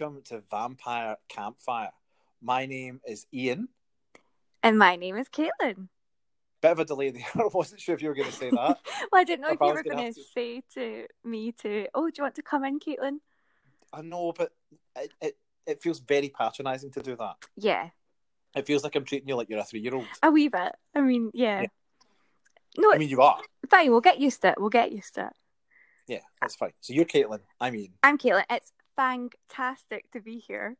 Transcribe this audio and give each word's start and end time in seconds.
Welcome 0.00 0.22
to 0.24 0.42
Vampire 0.50 1.16
Campfire. 1.28 1.90
My 2.42 2.66
name 2.66 3.00
is 3.06 3.26
Ian. 3.32 3.68
And 4.62 4.78
my 4.78 4.96
name 4.96 5.16
is 5.16 5.28
Caitlin. 5.28 5.88
Bit 6.60 6.72
of 6.72 6.78
a 6.80 6.84
delay 6.84 7.10
there. 7.10 7.22
I 7.34 7.48
wasn't 7.52 7.80
sure 7.80 7.94
if 7.94 8.02
you 8.02 8.08
were 8.08 8.14
going 8.14 8.30
to 8.30 8.34
say 8.34 8.50
that. 8.50 8.78
well, 9.12 9.20
I 9.20 9.24
didn't 9.24 9.42
know 9.42 9.48
If 9.48 9.54
if, 9.54 9.60
you 9.60 9.74
were 9.74 9.82
going 9.82 10.12
to 10.12 10.20
say 10.32 10.62
to 10.74 11.06
me 11.24 11.52
to, 11.62 11.86
oh, 11.94 12.08
do 12.08 12.14
you 12.16 12.22
want 12.24 12.34
to 12.36 12.42
come 12.42 12.64
in, 12.64 12.80
Caitlin? 12.80 13.18
I 13.92 14.02
know, 14.02 14.32
but 14.36 14.52
it, 14.96 15.12
it, 15.20 15.36
it 15.66 15.82
feels 15.82 16.00
very 16.00 16.28
patronising 16.28 16.90
to 16.92 17.02
do 17.02 17.14
that. 17.16 17.36
Yeah, 17.56 17.90
It 18.56 18.66
feels 18.66 18.82
like 18.82 18.96
I'm 18.96 19.04
treating 19.04 19.28
you 19.28 19.36
like 19.36 19.48
you're 19.48 19.60
a 19.60 19.64
three 19.64 19.80
year 19.80 19.94
old. 19.94 20.06
a 20.22 20.30
wee 20.30 20.48
bit. 20.48 20.72
I 20.94 21.02
mean, 21.02 21.30
yeah. 21.34 21.62
Yeah. 21.62 21.66
No, 22.78 22.92
I 22.92 22.98
mean, 22.98 23.10
you 23.10 23.20
are. 23.20 23.38
fine. 23.70 23.90
We'll 23.90 24.00
get 24.00 24.18
used 24.18 24.42
to 24.42 24.48
it. 24.48 24.54
We'll 24.58 24.70
get 24.70 24.90
used 24.90 25.14
to 25.14 25.26
it. 25.26 25.32
Yeah, 26.08 26.20
that's 26.40 26.56
fine. 26.56 26.72
So 26.80 26.92
you're 26.92 27.04
Caitlin. 27.04 27.40
I 27.60 27.70
mean, 27.70 27.92
I'm 28.02 28.18
Caitlin. 28.18 28.44
It's 28.50 28.72
fantastic 28.96 30.10
to 30.12 30.20
be 30.20 30.38
here. 30.38 30.76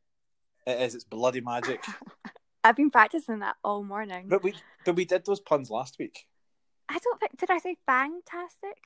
it 0.66 0.80
is. 0.80 0.94
It's 0.94 1.04
bloody 1.04 1.40
magic. 1.40 1.84
I've 2.64 2.76
been 2.76 2.90
practicing 2.90 3.40
that 3.40 3.56
all 3.62 3.84
morning. 3.84 4.26
but 4.28 4.42
we 4.42 4.54
but 4.84 4.96
we 4.96 5.04
did 5.04 5.24
those 5.26 5.40
puns 5.40 5.70
last 5.70 5.96
week. 5.98 6.26
I 6.88 6.98
don't 6.98 7.18
think, 7.20 7.36
did 7.38 7.50
I 7.50 7.58
say 7.58 7.76
fantastic? 7.86 8.78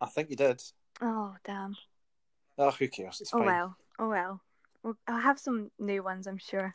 I 0.00 0.06
think 0.06 0.30
you 0.30 0.36
did. 0.36 0.62
Oh, 1.00 1.34
damn. 1.44 1.76
Oh, 2.58 2.70
who 2.70 2.88
cares? 2.88 3.20
It's 3.20 3.32
Oh, 3.32 3.38
fine. 3.38 3.46
well. 3.46 3.76
Oh, 3.98 4.08
well. 4.08 4.40
well. 4.82 4.96
I'll 5.06 5.20
have 5.20 5.38
some 5.38 5.70
new 5.78 6.02
ones, 6.02 6.26
I'm 6.26 6.38
sure. 6.38 6.74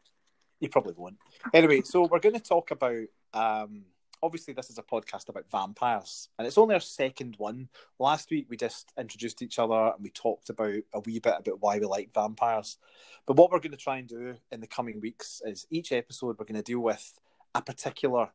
You 0.59 0.70
probably 0.70 0.94
won't. 0.97 1.17
Anyway, 1.53 1.81
so 1.81 2.08
we're 2.09 2.20
going 2.20 2.36
to 2.36 2.42
talk 2.42 2.72
about. 2.72 3.03
Um, 3.33 3.83
obviously, 4.23 4.53
this 4.53 4.69
is 4.69 4.77
a 4.77 4.83
podcast 4.83 5.27
about 5.27 5.52
vampires, 5.52 6.29
and 6.39 6.47
it's 6.47 6.57
only 6.57 6.73
our 6.73 6.79
second 6.79 7.35
one. 7.38 7.67
Last 7.99 8.31
week, 8.31 8.47
we 8.49 8.55
just 8.55 8.93
introduced 8.97 9.41
each 9.41 9.59
other 9.59 9.91
and 9.93 10.02
we 10.02 10.09
talked 10.09 10.49
about 10.49 10.81
a 10.93 10.99
wee 11.02 11.19
bit 11.19 11.35
about 11.39 11.61
why 11.61 11.77
we 11.77 11.85
like 11.85 12.13
vampires. 12.13 12.77
But 13.25 13.35
what 13.35 13.52
we're 13.52 13.59
going 13.59 13.71
to 13.71 13.77
try 13.77 13.97
and 13.97 14.07
do 14.07 14.35
in 14.52 14.61
the 14.61 14.67
coming 14.67 15.02
weeks 15.02 15.41
is 15.45 15.67
each 15.69 15.91
episode 15.91 16.39
we're 16.39 16.45
going 16.45 16.55
to 16.55 16.63
deal 16.63 16.80
with 16.80 17.19
a 17.53 17.61
particular 17.61 18.30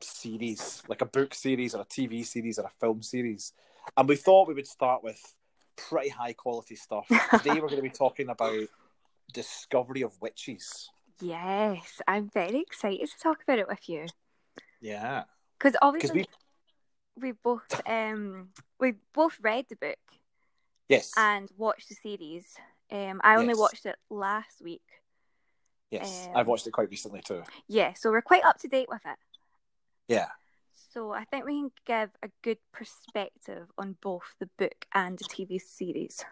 series, 0.00 0.82
like 0.88 1.02
a 1.02 1.06
book 1.06 1.34
series 1.34 1.74
or 1.74 1.82
a 1.82 1.86
TV 1.86 2.24
series 2.24 2.58
or 2.58 2.64
a 2.64 2.80
film 2.80 3.02
series. 3.02 3.52
And 3.96 4.08
we 4.08 4.16
thought 4.16 4.48
we 4.48 4.54
would 4.54 4.66
start 4.66 5.04
with 5.04 5.34
pretty 5.76 6.08
high 6.08 6.32
quality 6.32 6.74
stuff. 6.74 7.06
Today, 7.30 7.60
we're 7.60 7.68
going 7.68 7.76
to 7.76 7.82
be 7.82 7.90
talking 7.90 8.30
about 8.30 8.66
Discovery 9.32 10.02
of 10.02 10.20
Witches. 10.22 10.88
Yes, 11.20 12.00
I'm 12.06 12.30
very 12.30 12.60
excited 12.60 13.08
to 13.10 13.18
talk 13.22 13.42
about 13.42 13.58
it 13.58 13.68
with 13.68 13.88
you. 13.88 14.06
Yeah. 14.80 15.24
Because 15.58 15.76
obviously, 15.82 16.26
we 17.16 17.30
we 17.30 17.32
both 17.32 17.62
um 17.86 18.50
we 18.78 18.94
both 19.12 19.38
read 19.42 19.66
the 19.68 19.76
book 19.76 19.98
yes 20.88 21.12
and 21.16 21.48
watched 21.56 21.88
the 21.88 21.94
series. 21.96 22.46
Um, 22.90 23.20
I 23.22 23.34
only 23.36 23.48
Yes. 23.48 23.58
watched 23.58 23.86
it 23.86 23.96
last 24.08 24.62
week. 24.62 24.82
yes 25.90 26.28
um, 26.30 26.36
I've 26.40 26.46
watched 26.46 26.66
it 26.66 26.70
quite 26.72 26.90
recently 26.90 27.20
too. 27.20 27.42
Yeah, 27.66 27.92
so 27.94 28.10
we're 28.10 28.22
quite 28.22 28.44
up 28.44 28.58
to 28.60 28.68
date 28.68 28.88
with 28.88 29.02
it. 29.04 29.18
Yeah. 30.06 30.28
So 30.94 31.12
I 31.12 31.24
think 31.24 31.44
we 31.44 31.52
can 31.60 31.70
give 31.84 32.10
a 32.22 32.30
good 32.42 32.58
perspective 32.72 33.66
on 33.76 33.96
both 34.00 34.34
the 34.38 34.48
book 34.58 34.86
and 34.94 35.18
the 35.18 35.24
TV 35.24 35.60
series. 35.60 36.24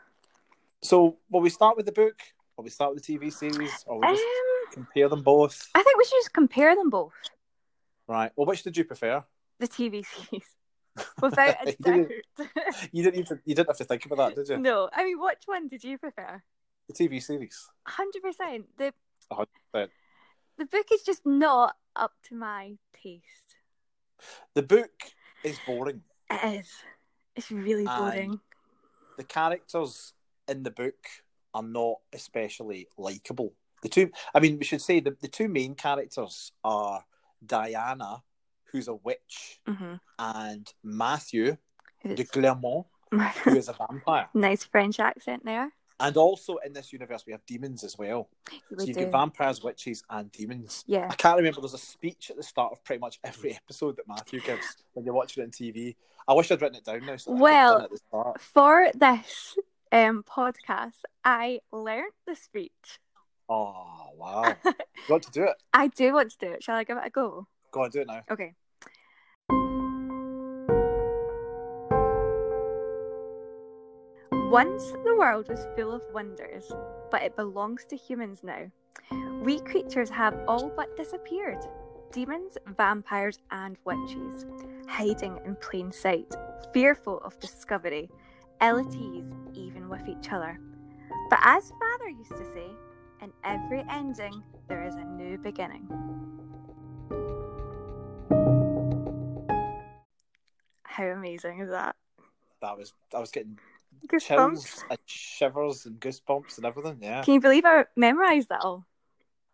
So 0.82 1.18
will 1.30 1.40
we 1.42 1.50
start 1.50 1.76
with 1.76 1.84
the 1.86 1.92
book? 1.92 2.20
Or 2.56 2.62
will 2.62 2.64
we 2.64 2.70
start 2.70 2.94
with 2.94 3.04
the 3.04 3.18
TV 3.18 3.30
series, 3.30 3.84
or 3.86 3.98
we 3.98 4.06
Um, 4.06 4.14
just 4.14 4.24
compare 4.72 5.08
them 5.10 5.22
both? 5.22 5.68
I 5.74 5.82
think 5.82 5.98
we 5.98 6.04
should 6.04 6.20
just 6.20 6.32
compare 6.32 6.74
them 6.74 6.88
both, 6.88 7.12
Right. 8.08 8.30
Well, 8.36 8.46
which 8.46 8.62
did 8.62 8.76
you 8.76 8.84
prefer? 8.84 9.24
the 9.58 9.66
TV 9.68 10.04
series, 10.04 10.44
without 11.22 11.56
a 11.66 11.72
doubt. 11.82 12.08
You 12.92 13.02
didn't 13.02 13.20
even 13.20 13.40
you 13.46 13.54
didn't 13.54 13.68
have 13.68 13.78
to 13.78 13.84
think 13.84 14.04
about 14.06 14.34
that, 14.34 14.44
did 14.46 14.48
you? 14.50 14.58
no, 14.58 14.88
I 14.92 15.04
mean, 15.04 15.18
which 15.20 15.42
one 15.46 15.66
did 15.68 15.82
you 15.82 15.96
prefer? 15.98 16.42
The 16.88 16.94
TV 16.94 17.22
series. 17.22 17.68
Hundred 17.86 18.22
percent. 18.22 18.66
The 18.76 18.92
100%. 19.32 19.88
the 20.58 20.66
book 20.66 20.86
is 20.92 21.02
just 21.02 21.24
not 21.24 21.76
up 21.96 22.12
to 22.28 22.34
my 22.34 22.74
taste. 23.02 23.56
The 24.54 24.62
book 24.62 24.92
is 25.42 25.58
boring. 25.66 26.02
It 26.30 26.60
is. 26.60 26.68
It's 27.34 27.50
really 27.50 27.86
And- 27.86 27.98
boring. 27.98 28.40
The 29.16 29.24
characters 29.24 30.12
in 30.46 30.62
the 30.62 30.70
book 30.70 31.06
are 31.54 31.62
not 31.62 31.96
especially 32.12 32.88
likable. 32.98 33.54
The 33.82 33.88
two, 33.88 34.10
I 34.34 34.40
mean, 34.40 34.58
we 34.58 34.64
should 34.64 34.82
say 34.82 35.00
the, 35.00 35.16
the 35.20 35.28
two 35.28 35.48
main 35.48 35.74
characters 35.74 36.52
are 36.62 37.04
Diana, 37.46 38.22
who's 38.72 38.88
a 38.88 38.94
witch, 38.94 39.60
hmm 39.66 39.94
and 40.18 40.72
Matthew 40.82 41.56
de 42.04 42.24
Clermont, 42.24 42.86
who 43.10 43.56
is 43.56 43.68
a 43.68 43.72
vampire. 43.74 44.28
nice 44.34 44.64
French 44.64 45.00
accent 45.00 45.44
there. 45.44 45.70
And 45.98 46.14
also 46.18 46.56
in 46.58 46.74
this 46.74 46.92
universe, 46.92 47.24
we 47.26 47.32
have 47.32 47.44
demons 47.46 47.82
as 47.82 47.96
well. 47.96 48.28
You 48.52 48.58
So 48.78 48.84
you've 48.84 48.96
do. 48.96 49.02
got 49.04 49.12
vampires, 49.12 49.62
witches, 49.62 50.02
and 50.10 50.30
demons. 50.30 50.84
Yeah. 50.86 51.08
I 51.10 51.14
can't 51.14 51.38
remember. 51.38 51.60
There's 51.62 51.72
a 51.72 51.78
speech 51.78 52.28
at 52.30 52.36
the 52.36 52.42
start 52.42 52.72
of 52.72 52.84
pretty 52.84 53.00
much 53.00 53.18
every 53.24 53.54
episode 53.64 53.96
that 53.96 54.06
Matthew 54.06 54.40
gives 54.40 54.76
when 54.92 55.06
you're 55.06 55.14
watching 55.14 55.42
it 55.42 55.46
on 55.46 55.50
TV. 55.52 55.96
I 56.28 56.34
wish 56.34 56.50
I'd 56.50 56.60
written 56.60 56.76
it 56.76 56.84
down 56.84 57.06
now. 57.06 57.16
So 57.16 57.30
that 57.34 57.36
I 57.36 57.38
could 57.38 57.54
have 57.54 57.70
Well- 57.70 57.80
at 57.82 57.90
the 57.90 57.96
start. 57.96 58.40
For 58.42 58.88
this 58.94 59.56
um 59.90 60.22
podcast, 60.28 61.00
I 61.24 61.60
learnt 61.72 62.12
the 62.26 62.34
speech. 62.36 62.98
Oh 63.48 64.10
wow! 64.16 64.54
you 64.64 64.72
want 65.08 65.22
to 65.24 65.30
do 65.30 65.44
it? 65.44 65.54
I 65.72 65.88
do 65.88 66.12
want 66.12 66.30
to 66.32 66.38
do 66.38 66.52
it. 66.52 66.62
Shall 66.62 66.76
I 66.76 66.84
give 66.84 66.96
it 66.96 67.04
a 67.06 67.10
go? 67.10 67.46
Go 67.70 67.82
on, 67.84 67.90
do 67.90 68.00
it 68.00 68.06
now. 68.06 68.22
Okay. 68.30 68.54
Once 74.50 74.92
the 75.04 75.14
world 75.16 75.48
was 75.48 75.66
full 75.76 75.92
of 75.92 76.02
wonders, 76.14 76.72
but 77.10 77.22
it 77.22 77.36
belongs 77.36 77.84
to 77.84 77.96
humans 77.96 78.42
now. 78.42 78.70
We 79.42 79.60
creatures 79.60 80.08
have 80.10 80.38
all 80.48 80.72
but 80.74 80.96
disappeared. 80.96 81.58
Demons, 82.12 82.56
vampires, 82.76 83.38
and 83.50 83.76
witches, 83.84 84.46
hiding 84.88 85.38
in 85.44 85.56
plain 85.56 85.92
sight, 85.92 86.34
fearful 86.72 87.18
of 87.18 87.38
discovery, 87.40 88.08
ill 88.62 88.78
at 88.78 88.94
ease 88.94 89.34
even 89.52 89.88
with 89.88 90.08
each 90.08 90.32
other. 90.32 90.58
But 91.28 91.40
as 91.42 91.72
Father 91.78 92.10
used 92.10 92.30
to 92.30 92.44
say, 92.54 92.70
in 93.22 93.32
every 93.44 93.84
ending 93.90 94.42
there 94.68 94.86
is 94.86 94.94
a 94.94 95.04
new 95.04 95.38
beginning. 95.38 95.86
How 100.84 101.04
amazing 101.06 101.60
is 101.60 101.70
that? 101.70 101.96
That 102.62 102.76
was 102.78 102.92
I 103.14 103.18
was 103.20 103.30
getting 103.30 103.58
Goosebumps. 104.08 104.26
chills 104.26 104.84
and 104.90 104.98
shivers 105.06 105.86
and 105.86 106.00
goosebumps 106.00 106.56
and 106.56 106.66
everything. 106.66 106.98
Yeah, 107.02 107.22
Can 107.22 107.34
you 107.34 107.40
believe 107.40 107.64
I 107.64 107.84
memorized 107.96 108.48
that 108.48 108.60
all? 108.62 108.86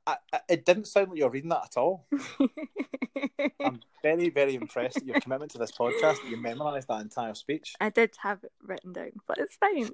I, 0.07 0.17
I, 0.33 0.41
it 0.49 0.65
didn't 0.65 0.87
sound 0.87 1.11
like 1.11 1.19
you're 1.19 1.31
reading 1.31 1.51
that 1.51 1.65
at 1.65 1.77
all. 1.77 2.07
I'm 3.61 3.81
very, 4.03 4.31
very 4.31 4.55
impressed 4.55 4.99
at 4.99 5.07
your 5.07 5.21
commitment 5.21 5.53
to 5.53 5.59
this 5.59 5.73
podcast. 5.73 6.23
That 6.23 6.29
you 6.29 6.37
memorised 6.37 6.89
that 6.89 7.01
entire 7.01 7.35
speech. 7.35 7.75
I 7.81 7.91
did 7.91 8.17
have 8.23 8.43
it 8.43 8.53
written 8.62 8.93
down, 8.93 9.12
but 9.27 9.39
it's 9.39 9.57
fine. 9.57 9.91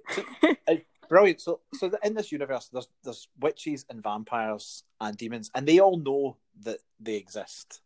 Brilliant. 1.08 1.40
So, 1.40 1.60
so 1.74 1.90
in 2.04 2.14
this 2.14 2.32
universe, 2.32 2.68
there's 2.72 2.88
there's 3.02 3.28
witches 3.40 3.84
and 3.88 4.02
vampires 4.02 4.84
and 5.00 5.16
demons, 5.16 5.50
and 5.54 5.66
they 5.66 5.78
all 5.78 5.98
know 5.98 6.36
that 6.62 6.78
they 7.00 7.16
exist. 7.16 7.80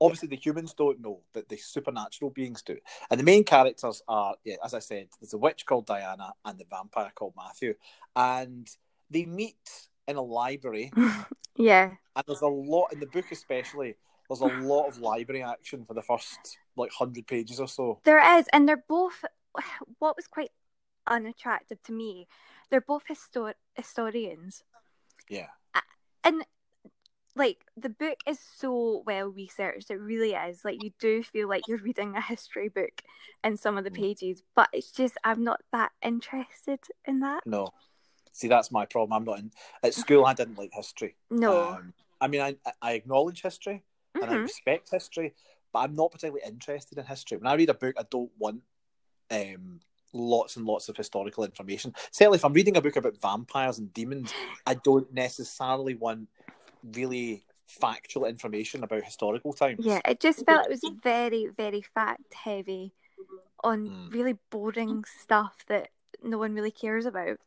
Obviously, 0.00 0.28
the 0.28 0.36
humans 0.36 0.74
don't 0.74 1.00
know, 1.00 1.20
but 1.32 1.48
the 1.48 1.56
supernatural 1.56 2.30
beings 2.30 2.62
do. 2.62 2.76
And 3.08 3.20
the 3.20 3.24
main 3.24 3.44
characters 3.44 4.02
are, 4.08 4.34
yeah, 4.44 4.56
as 4.64 4.74
I 4.74 4.80
said, 4.80 5.08
there's 5.20 5.32
a 5.32 5.38
witch 5.38 5.64
called 5.64 5.86
Diana 5.86 6.32
and 6.44 6.58
the 6.58 6.64
vampire 6.68 7.12
called 7.14 7.34
Matthew, 7.36 7.74
and 8.16 8.68
they 9.10 9.26
meet 9.26 9.88
in 10.08 10.16
a 10.16 10.22
library. 10.22 10.92
yeah, 11.56 11.92
And 12.16 12.24
there's 12.26 12.42
a 12.42 12.46
lot 12.46 12.92
in 12.92 13.00
the 13.00 13.06
book, 13.06 13.26
especially. 13.30 13.96
There's 14.28 14.40
a 14.40 14.46
lot 14.46 14.88
of 14.88 14.98
library 14.98 15.42
action 15.42 15.84
for 15.84 15.94
the 15.94 16.02
first 16.02 16.58
like 16.76 16.90
hundred 16.92 17.26
pages 17.26 17.60
or 17.60 17.68
so. 17.68 18.00
there 18.04 18.38
is, 18.38 18.46
and 18.52 18.68
they're 18.68 18.84
both. 18.88 19.24
What 19.98 20.16
was 20.16 20.26
quite 20.26 20.50
unattractive 21.06 21.82
to 21.84 21.92
me, 21.92 22.26
they're 22.70 22.80
both 22.80 23.04
histor- 23.10 23.54
historians, 23.74 24.62
Yeah, 25.28 25.48
and 26.24 26.44
like 27.34 27.58
the 27.76 27.88
book 27.88 28.18
is 28.26 28.38
so 28.40 29.02
well 29.06 29.28
researched. 29.28 29.90
It 29.90 29.96
really 29.96 30.32
is. 30.32 30.64
Like 30.64 30.82
you 30.82 30.92
do 30.98 31.22
feel 31.22 31.48
like 31.48 31.66
you're 31.66 31.78
reading 31.78 32.14
a 32.16 32.20
history 32.22 32.68
book 32.68 33.02
in 33.42 33.56
some 33.56 33.78
of 33.78 33.84
the 33.84 33.90
Mm. 33.90 33.96
pages, 33.96 34.42
but 34.54 34.68
it's 34.72 34.90
just 34.92 35.16
I'm 35.24 35.42
not 35.44 35.60
that 35.72 35.92
interested 36.02 36.80
in 37.04 37.20
that. 37.20 37.42
no, 37.46 37.68
See, 38.32 38.48
that's 38.48 38.72
my 38.72 38.86
problem. 38.86 39.12
I'm 39.12 39.24
not 39.24 39.38
in 39.38 39.50
at 39.82 39.94
school. 39.94 40.24
I 40.24 40.34
didn't 40.34 40.58
like 40.58 40.72
history. 40.72 41.16
No. 41.30 41.74
Um, 41.74 41.94
I 42.20 42.28
mean, 42.28 42.40
I 42.40 42.56
I 42.80 42.92
acknowledge 42.92 43.42
history 43.42 43.82
and 44.20 44.30
I 44.30 44.34
Mhm. 44.34 44.42
respect 44.42 44.90
history, 44.90 45.34
but 45.72 45.80
I'm 45.80 45.94
not 45.94 46.10
particularly 46.12 46.42
interested 46.46 46.98
in 46.98 47.04
history. 47.04 47.38
When 47.38 47.46
I 47.46 47.54
read 47.54 47.70
a 47.70 47.74
book, 47.74 47.94
I 47.98 48.04
don't 48.10 48.30
want 48.38 48.62
um, 49.30 49.80
lots 50.12 50.56
and 50.56 50.66
lots 50.66 50.88
of 50.88 50.96
historical 50.96 51.44
information. 51.44 51.94
Certainly, 52.10 52.36
if 52.36 52.44
I'm 52.44 52.52
reading 52.52 52.76
a 52.76 52.82
book 52.82 52.96
about 52.96 53.20
vampires 53.20 53.78
and 53.78 53.92
demons, 53.92 54.32
I 54.66 54.74
don't 54.74 55.12
necessarily 55.12 55.94
want 55.94 56.28
really 56.82 57.44
factual 57.66 58.26
information 58.26 58.84
about 58.84 59.04
historical 59.04 59.52
times. 59.52 59.84
Yeah, 59.84 60.00
it 60.04 60.20
just 60.20 60.44
felt 60.44 60.66
it 60.66 60.70
was 60.70 60.84
very, 61.02 61.46
very 61.56 61.80
fact 61.80 62.34
heavy 62.34 62.92
on 63.64 63.88
Mm. 63.88 64.12
really 64.12 64.38
boring 64.50 65.04
stuff 65.04 65.64
that 65.68 65.90
no 66.22 66.38
one 66.38 66.54
really 66.54 66.70
cares 66.70 67.06
about. 67.06 67.38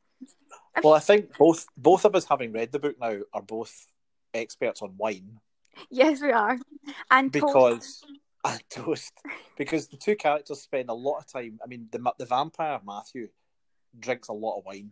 Well, 0.83 0.93
I 0.93 0.99
think 0.99 1.37
both 1.37 1.65
both 1.77 2.05
of 2.05 2.15
us, 2.15 2.25
having 2.25 2.51
read 2.51 2.71
the 2.71 2.79
book 2.79 2.97
now, 2.99 3.19
are 3.33 3.41
both 3.41 3.87
experts 4.33 4.81
on 4.81 4.95
wine 4.97 5.39
Yes, 5.89 6.21
we 6.21 6.31
are. 6.31 6.57
And 7.11 7.31
toast. 7.33 7.43
because 7.43 8.03
and 8.45 8.63
toast 8.69 9.13
because 9.57 9.87
the 9.87 9.97
two 9.97 10.15
characters 10.15 10.61
spend 10.61 10.89
a 10.89 10.93
lot 10.93 11.17
of 11.19 11.27
time. 11.31 11.59
I 11.63 11.67
mean, 11.67 11.87
the 11.91 12.13
the 12.17 12.25
vampire 12.25 12.79
Matthew 12.85 13.29
drinks 13.97 14.27
a 14.27 14.33
lot 14.33 14.57
of 14.59 14.65
wine. 14.65 14.91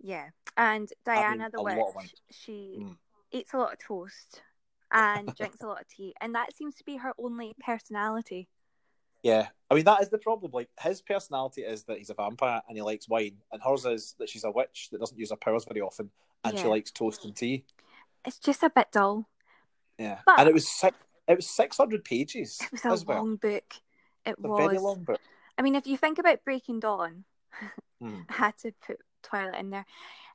yeah, 0.00 0.30
and 0.56 0.88
Diana 1.04 1.48
the 1.50 1.60
lot 1.62 1.70
of 1.88 1.94
wine. 1.94 2.04
witch, 2.04 2.14
she 2.30 2.76
Mm. 2.80 2.98
eats 3.30 3.52
a 3.52 3.58
lot 3.58 3.72
of 3.74 3.78
toast 3.78 4.42
and 4.90 5.34
drinks 5.34 5.60
a 5.62 5.66
lot 5.66 5.80
of 5.80 5.88
tea, 5.88 6.14
and 6.20 6.34
that 6.34 6.54
seems 6.54 6.74
to 6.76 6.84
be 6.84 6.96
her 6.96 7.12
only 7.18 7.54
personality. 7.60 8.48
Yeah, 9.22 9.48
I 9.70 9.74
mean 9.74 9.84
that 9.84 10.02
is 10.02 10.08
the 10.10 10.18
problem. 10.18 10.50
Like 10.52 10.68
his 10.80 11.00
personality 11.00 11.62
is 11.62 11.84
that 11.84 11.98
he's 11.98 12.10
a 12.10 12.14
vampire 12.14 12.60
and 12.68 12.76
he 12.76 12.82
likes 12.82 13.08
wine, 13.08 13.36
and 13.52 13.62
hers 13.62 13.84
is 13.86 14.14
that 14.18 14.28
she's 14.28 14.44
a 14.44 14.50
witch 14.50 14.88
that 14.90 14.98
doesn't 15.00 15.18
use 15.18 15.30
her 15.30 15.36
powers 15.36 15.64
very 15.64 15.80
often, 15.80 16.10
and 16.44 16.58
she 16.58 16.66
likes 16.66 16.90
toast 16.90 17.24
and 17.24 17.34
tea. 17.36 17.64
It's 18.24 18.38
just 18.38 18.62
a 18.62 18.70
bit 18.70 18.90
dull. 18.92 19.28
Yeah, 19.98 20.20
But- 20.26 20.40
and 20.40 20.48
it 20.48 20.54
was 20.54 20.68
six, 20.68 20.96
it 21.28 21.36
was 21.36 21.48
six 21.48 21.76
hundred 21.76 22.04
pages 22.04 22.58
It 22.72 22.82
was 22.84 23.02
a 23.02 23.06
well. 23.06 23.18
long 23.18 23.36
book. 23.36 23.74
It 24.24 24.30
It's 24.30 24.44
a 24.44 24.48
was. 24.48 24.58
very 24.66 24.78
long 24.78 25.04
book. 25.04 25.20
I 25.58 25.62
mean, 25.62 25.74
if 25.74 25.86
you 25.86 25.96
think 25.96 26.18
about 26.18 26.44
Breaking 26.44 26.80
Dawn, 26.80 27.24
Mm. 28.02 28.24
I 28.30 28.32
had 28.32 28.56
to 28.58 28.72
put 28.84 28.98
Twilight 29.22 29.60
in 29.60 29.70
there. 29.70 29.86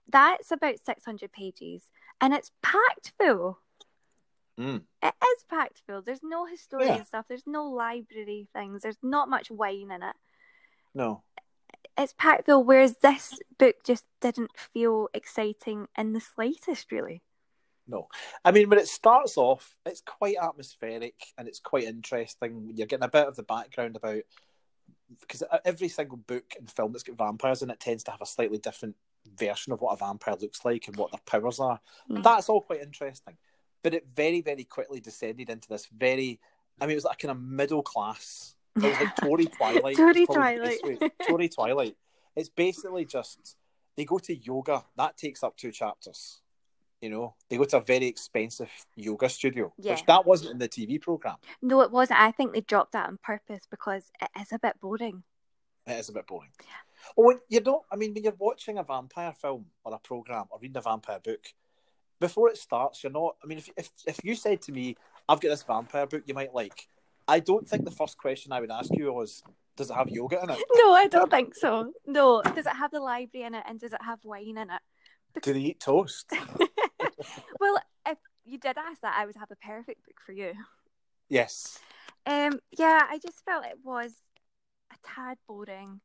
That's 0.09 0.51
about 0.51 0.79
600 0.79 1.33
pages 1.33 1.89
and 2.21 2.33
it's 2.33 2.51
packed 2.61 3.11
full. 3.19 3.59
Mm. 4.59 4.83
It 5.03 5.13
is 5.23 5.43
packed 5.49 5.81
full. 5.85 6.01
There's 6.01 6.23
no 6.23 6.45
historian 6.45 6.95
Yeah. 6.97 7.03
stuff, 7.03 7.25
there's 7.27 7.45
no 7.47 7.65
library 7.69 8.47
things, 8.53 8.81
there's 8.81 8.97
not 9.03 9.29
much 9.29 9.51
wine 9.51 9.91
in 9.91 10.01
it. 10.03 10.15
No, 10.93 11.23
It's 11.97 12.13
packed 12.17 12.45
full, 12.45 12.63
whereas 12.63 12.97
this 12.97 13.39
book 13.57 13.83
just 13.83 14.05
didn't 14.21 14.51
feel 14.57 15.09
exciting 15.13 15.87
in 15.97 16.13
the 16.13 16.21
slightest, 16.21 16.91
really. 16.91 17.21
no. 17.89 18.07
I 18.43 18.51
mean, 18.51 18.69
when 18.69 18.79
it 18.79 18.87
starts 18.87 19.37
off, 19.37 19.77
it's 19.85 20.01
quite 20.01 20.35
atmospheric 20.41 21.15
and 21.37 21.47
it's 21.47 21.59
quite 21.59 21.85
interesting. 21.85 22.71
You're 22.75 22.85
getting 22.87 23.05
a 23.05 23.09
bit 23.09 23.27
of 23.27 23.35
the 23.35 23.43
background 23.43 23.95
about 23.95 24.23
because 25.21 25.41
every 25.63 25.87
single 25.87 26.17
book 26.17 26.53
and 26.59 26.69
film 26.69 26.91
that's 26.91 27.03
got 27.03 27.17
vampires 27.17 27.61
in 27.61 27.69
it 27.69 27.79
tends 27.79 28.03
to 28.03 28.11
have 28.11 28.21
a 28.21 28.25
slightly 28.25 28.57
different 28.57 28.95
version 29.37 29.71
of 29.71 29.79
what 29.81 29.93
a 29.93 29.97
vampire 29.97 30.35
looks 30.39 30.65
like 30.65 30.87
and 30.87 30.97
what 30.97 31.11
their 31.11 31.21
powers 31.25 31.59
are. 31.61 31.79
Yeah. 32.09 32.19
That's 32.21 32.49
all 32.49 32.61
quite 32.61 32.81
interesting. 32.81 33.37
But 33.83 33.93
it 33.93 34.05
very, 34.13 34.41
very 34.41 34.63
quickly 34.63 34.99
descended 34.99 35.49
into 35.49 35.67
this 35.69 35.85
very, 35.87 36.39
I 36.81 36.85
mean, 36.85 36.91
it 36.93 36.95
was 36.95 37.05
like 37.05 37.19
kind 37.19 37.31
of 37.31 37.41
middle 37.41 37.83
class. 37.83 38.55
It 38.75 38.83
was 38.83 38.99
like 38.99 39.15
Tory 39.15 39.45
Twilight. 39.57 39.95
Tory 39.95 40.21
is 40.21 40.27
probably 40.27 40.55
the 40.55 40.61
best 40.63 40.81
Twilight. 40.81 41.11
Tory 41.27 41.49
Twilight. 41.49 41.95
It's 42.35 42.49
basically 42.49 43.05
just, 43.05 43.55
they 43.95 44.05
go 44.05 44.19
to 44.19 44.35
yoga. 44.35 44.83
That 44.95 45.17
takes 45.17 45.43
up 45.43 45.57
two 45.57 45.71
chapters. 45.71 46.41
You 47.01 47.09
know, 47.11 47.35
they 47.49 47.57
go 47.57 47.63
to 47.63 47.77
a 47.77 47.81
very 47.81 48.07
expensive 48.07 48.71
yoga 48.95 49.29
studio, 49.29 49.71
Yeah. 49.77 49.93
which 49.93 50.05
that 50.05 50.25
wasn't 50.25 50.51
in 50.53 50.57
the 50.57 50.67
TV 50.67 50.99
program. 50.99 51.35
No, 51.61 51.81
it 51.81 51.91
wasn't. 51.91 52.19
I 52.19 52.31
think 52.31 52.53
they 52.53 52.61
dropped 52.61 52.93
that 52.93 53.07
on 53.07 53.19
purpose 53.23 53.61
because 53.69 54.11
it 54.19 54.29
is 54.41 54.51
a 54.51 54.57
bit 54.59 54.79
boring. 54.81 55.21
It 55.85 55.91
is 55.99 56.09
a 56.09 56.13
bit 56.13 56.25
boring. 56.25 56.49
Well, 57.15 57.27
when 57.27 57.39
you 57.49 57.59
don't. 57.59 57.83
I 57.91 57.95
mean, 57.97 58.13
when 58.15 58.23
you're 58.23 58.33
watching 58.39 58.79
a 58.79 58.83
vampire 58.83 59.31
film 59.31 59.67
or 59.83 59.93
a 59.93 59.99
program 59.99 60.45
or 60.49 60.57
reading 60.59 60.77
a 60.77 60.81
vampire 60.81 61.19
book, 61.19 61.45
before 62.19 62.49
it 62.49 62.57
starts, 62.57 63.03
you're 63.03 63.11
not. 63.11 63.35
I 63.43 63.47
mean, 63.47 63.57
if 63.59 63.69
if 63.77 63.89
if 64.05 64.19
you 64.23 64.35
said 64.35 64.61
to 64.63 64.71
me, 64.71 64.95
"I've 65.29 65.39
got 65.41 65.49
this 65.49 65.63
vampire 65.63 66.05
book," 66.07 66.23
you 66.25 66.33
might 66.33 66.53
like. 66.53 66.87
I 67.27 67.39
don't 67.39 67.67
think 67.67 67.83
the 67.85 67.91
first 67.91 68.17
question 68.17 68.51
I 68.51 68.61
would 68.61 68.71
ask 68.71 68.89
you 68.93 69.11
was, 69.13 69.43
"Does 69.75 69.89
it 69.89 69.93
have 69.95 70.09
yoga 70.09 70.41
in 70.43 70.49
it? 70.49 70.59
No, 70.75 70.93
I 70.93 71.07
don't 71.07 71.29
think 71.29 71.55
so. 71.55 71.93
No. 72.05 72.41
Does 72.41 72.65
it 72.65 72.75
have 72.75 72.91
the 72.91 72.99
library 73.01 73.45
in 73.45 73.53
it 73.55 73.63
and 73.67 73.79
does 73.79 73.93
it 73.93 74.01
have 74.01 74.19
wine 74.23 74.57
in 74.57 74.69
it? 74.69 74.81
Do 75.41 75.53
they 75.53 75.59
eat 75.59 75.79
toast?" 75.79 76.31
well, 77.59 77.77
if 78.07 78.17
you 78.45 78.57
did 78.57 78.77
ask 78.77 79.01
that, 79.01 79.15
I 79.17 79.25
would 79.25 79.35
have 79.35 79.51
a 79.51 79.55
perfect 79.57 80.05
book 80.05 80.19
for 80.25 80.31
you. 80.31 80.53
yes. 81.29 81.79
Um, 82.25 82.59
yeah, 82.77 83.03
I 83.09 83.19
just 83.19 83.43
felt 83.45 83.65
it 83.65 83.77
was 83.83 84.13
a 84.91 84.95
tad 85.03 85.37
boring 85.47 86.01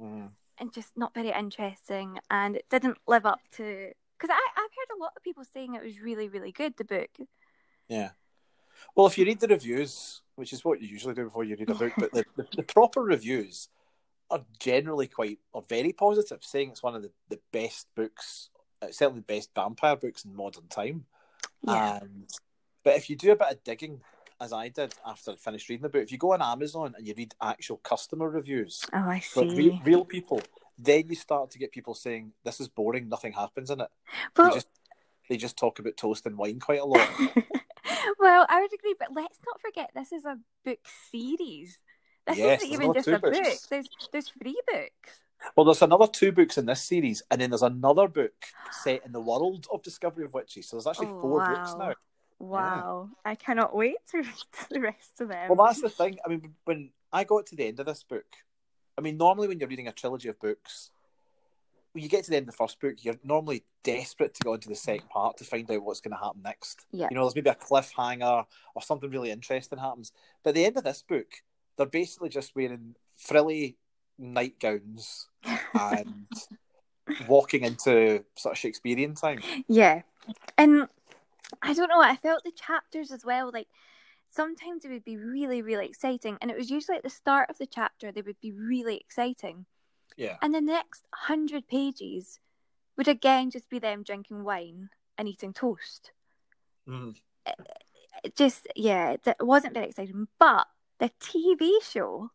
Mm. 0.00 0.28
and 0.58 0.72
just 0.72 0.96
not 0.96 1.14
very 1.14 1.30
interesting, 1.32 2.18
and 2.30 2.54
it 2.56 2.66
didn't 2.70 2.98
live 3.06 3.24
up 3.24 3.40
to. 3.52 3.92
Because 4.18 4.34
I've 4.34 4.62
heard 4.62 4.96
a 4.96 5.00
lot 5.00 5.12
of 5.16 5.22
people 5.22 5.44
saying 5.44 5.74
it 5.74 5.84
was 5.84 6.00
really 6.00 6.28
really 6.28 6.52
good. 6.52 6.74
The 6.76 6.84
book. 6.84 7.10
Yeah. 7.88 8.10
Well, 8.94 9.06
if 9.06 9.16
you 9.16 9.24
read 9.24 9.40
the 9.40 9.48
reviews, 9.48 10.22
which 10.36 10.52
is 10.52 10.64
what 10.64 10.80
you 10.80 10.88
usually 10.88 11.14
do 11.14 11.24
before 11.24 11.44
you 11.44 11.56
read 11.56 11.70
a 11.70 11.74
book, 11.74 11.92
but 11.96 12.12
the, 12.12 12.24
the, 12.36 12.46
the 12.56 12.62
proper 12.62 13.00
reviews 13.00 13.68
are 14.30 14.44
generally 14.58 15.06
quite 15.06 15.38
or 15.52 15.62
very 15.68 15.92
positive, 15.92 16.42
saying 16.42 16.70
it's 16.70 16.82
one 16.82 16.94
of 16.94 17.02
the, 17.02 17.10
the 17.28 17.40
best 17.52 17.86
books, 17.94 18.50
uh, 18.82 18.88
certainly 18.90 19.20
the 19.20 19.34
best 19.34 19.50
vampire 19.54 19.96
books 19.96 20.24
in 20.24 20.34
modern 20.34 20.66
time. 20.68 21.04
Yeah. 21.62 22.00
And 22.02 22.30
but 22.84 22.96
if 22.96 23.08
you 23.08 23.16
do 23.16 23.32
a 23.32 23.36
bit 23.36 23.48
of 23.50 23.64
digging, 23.64 24.00
as 24.40 24.52
I 24.52 24.68
did 24.68 24.94
after 25.06 25.32
I 25.32 25.36
finished 25.36 25.68
reading 25.68 25.82
the 25.82 25.88
book, 25.88 26.02
if 26.02 26.12
you 26.12 26.18
go 26.18 26.32
on 26.32 26.42
Amazon 26.42 26.94
and 26.96 27.06
you 27.06 27.14
read 27.16 27.34
actual 27.40 27.78
customer 27.78 28.28
reviews, 28.28 28.82
oh, 28.92 28.98
I 28.98 29.20
see. 29.20 29.56
real, 29.56 29.80
real 29.84 30.04
people, 30.04 30.42
then 30.78 31.04
you 31.08 31.14
start 31.14 31.50
to 31.52 31.58
get 31.58 31.72
people 31.72 31.94
saying 31.94 32.32
this 32.44 32.60
is 32.60 32.68
boring, 32.68 33.08
nothing 33.08 33.32
happens 33.32 33.70
in 33.70 33.80
it. 33.80 33.88
well, 34.36 34.48
They 34.48 34.54
just 34.54 34.68
they 35.28 35.36
just 35.36 35.56
talk 35.56 35.78
about 35.78 35.96
toast 35.96 36.26
and 36.26 36.36
wine 36.36 36.60
quite 36.60 36.80
a 36.80 36.84
lot. 36.84 37.08
well, 38.18 38.46
I 38.48 38.60
would 38.60 38.72
agree, 38.72 38.94
but 38.98 39.08
let's 39.14 39.38
not 39.46 39.60
forget 39.60 39.90
this 39.94 40.12
is 40.12 40.24
a 40.24 40.38
book 40.64 40.78
series. 41.10 41.78
This 42.26 42.38
Yes, 42.38 42.62
isn't 42.62 42.72
even 42.74 42.94
just 42.94 43.08
a 43.08 43.18
book. 43.18 43.32
There's 43.70 43.88
there's 44.12 44.32
three 44.42 44.60
books. 44.66 45.20
Well, 45.54 45.66
there's 45.66 45.82
another 45.82 46.06
two 46.06 46.32
books 46.32 46.58
in 46.58 46.66
this 46.66 46.82
series, 46.82 47.22
and 47.30 47.40
then 47.40 47.50
there's 47.50 47.62
another 47.62 48.08
book 48.08 48.32
set 48.70 49.04
in 49.04 49.12
the 49.12 49.20
world 49.20 49.66
of 49.72 49.82
Discovery 49.82 50.24
of 50.24 50.34
Witches. 50.34 50.68
So 50.68 50.76
there's 50.76 50.86
actually 50.86 51.08
Oh, 51.08 51.20
four 51.20 51.40
books 51.40 51.74
now. 51.78 51.94
Wow, 52.38 53.10
I 53.24 53.34
cannot 53.34 53.74
wait 53.74 53.96
to 54.10 54.18
read 54.18 54.28
the 54.70 54.80
rest 54.80 55.20
of 55.20 55.28
them. 55.28 55.48
Well, 55.50 55.66
that's 55.66 55.80
the 55.80 55.88
thing. 55.88 56.18
I 56.24 56.28
mean, 56.28 56.54
when 56.64 56.90
I 57.12 57.24
got 57.24 57.46
to 57.46 57.56
the 57.56 57.66
end 57.66 57.80
of 57.80 57.86
this 57.86 58.02
book, 58.02 58.26
I 58.98 59.00
mean, 59.00 59.16
normally 59.16 59.48
when 59.48 59.58
you're 59.58 59.68
reading 59.68 59.88
a 59.88 59.92
trilogy 59.92 60.28
of 60.28 60.40
books, 60.40 60.90
when 61.92 62.02
you 62.02 62.10
get 62.10 62.24
to 62.24 62.30
the 62.30 62.36
end 62.36 62.48
of 62.48 62.52
the 62.52 62.56
first 62.56 62.80
book, 62.80 62.96
you're 63.04 63.18
normally 63.24 63.64
desperate 63.82 64.34
to 64.34 64.42
go 64.42 64.54
into 64.54 64.68
the 64.68 64.74
second 64.74 65.08
part 65.08 65.38
to 65.38 65.44
find 65.44 65.70
out 65.70 65.82
what's 65.82 66.00
going 66.00 66.14
to 66.16 66.22
happen 66.22 66.42
next. 66.42 66.84
Yeah. 66.92 67.08
You 67.10 67.16
know, 67.16 67.22
there's 67.22 67.34
maybe 67.34 67.50
a 67.50 67.54
cliffhanger 67.54 68.44
or 68.74 68.82
something 68.82 69.10
really 69.10 69.30
interesting 69.30 69.78
happens. 69.78 70.12
But 70.42 70.50
at 70.50 70.54
the 70.56 70.64
end 70.66 70.76
of 70.76 70.84
this 70.84 71.02
book, 71.02 71.42
they're 71.76 71.86
basically 71.86 72.28
just 72.28 72.54
wearing 72.54 72.96
frilly 73.16 73.76
nightgowns 74.18 75.28
and 75.74 76.26
walking 77.28 77.62
into 77.62 78.24
sort 78.34 78.52
of 78.52 78.58
Shakespearean 78.58 79.14
time. 79.14 79.40
Yeah. 79.68 80.02
And 80.58 80.88
I 81.62 81.72
don't 81.72 81.88
know, 81.88 82.00
I 82.00 82.16
felt 82.16 82.44
the 82.44 82.52
chapters 82.52 83.10
as 83.10 83.24
well, 83.24 83.50
like 83.52 83.68
sometimes 84.36 84.84
it 84.84 84.90
would 84.90 85.04
be 85.04 85.16
really, 85.16 85.62
really 85.62 85.86
exciting. 85.86 86.36
And 86.40 86.50
it 86.50 86.56
was 86.56 86.70
usually 86.70 86.98
at 86.98 87.02
the 87.02 87.10
start 87.10 87.50
of 87.50 87.58
the 87.58 87.66
chapter 87.66 88.12
they 88.12 88.22
would 88.22 88.40
be 88.40 88.52
really 88.52 88.96
exciting. 88.98 89.66
Yeah. 90.16 90.36
And 90.42 90.54
the 90.54 90.60
next 90.60 91.04
hundred 91.12 91.66
pages 91.66 92.38
would 92.96 93.08
again 93.08 93.50
just 93.50 93.68
be 93.68 93.78
them 93.78 94.02
drinking 94.02 94.44
wine 94.44 94.90
and 95.18 95.28
eating 95.28 95.52
toast. 95.52 96.12
Mm. 96.88 97.16
It 98.24 98.36
just 98.36 98.66
yeah, 98.76 99.10
it 99.10 99.20
it 99.26 99.36
wasn't 99.40 99.74
very 99.74 99.86
exciting. 99.86 100.28
But 100.38 100.66
the 100.98 101.10
TV 101.20 101.70
show, 101.82 102.30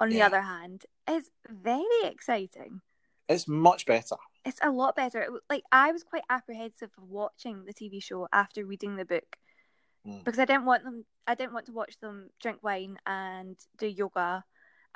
on 0.00 0.10
the 0.10 0.22
other 0.22 0.42
hand, 0.42 0.86
is 1.08 1.30
very 1.48 1.84
exciting. 2.04 2.80
It's 3.28 3.46
much 3.48 3.86
better. 3.86 4.16
it's 4.44 4.58
a 4.62 4.70
lot 4.70 4.96
better. 4.96 5.28
Like 5.48 5.64
I 5.72 5.92
was 5.92 6.02
quite 6.02 6.24
apprehensive 6.30 6.90
of 6.96 7.08
watching 7.08 7.64
the 7.64 7.74
TV 7.74 8.02
show 8.02 8.28
after 8.32 8.64
reading 8.64 8.96
the 8.96 9.04
book 9.04 9.36
Mm. 10.06 10.24
because 10.24 10.38
I 10.38 10.44
didn't 10.44 10.64
want 10.64 10.84
them. 10.84 11.04
I 11.26 11.34
didn't 11.34 11.52
want 11.52 11.66
to 11.66 11.72
watch 11.72 11.98
them 12.00 12.30
drink 12.40 12.62
wine 12.62 12.98
and 13.06 13.56
do 13.78 13.86
yoga 13.86 14.44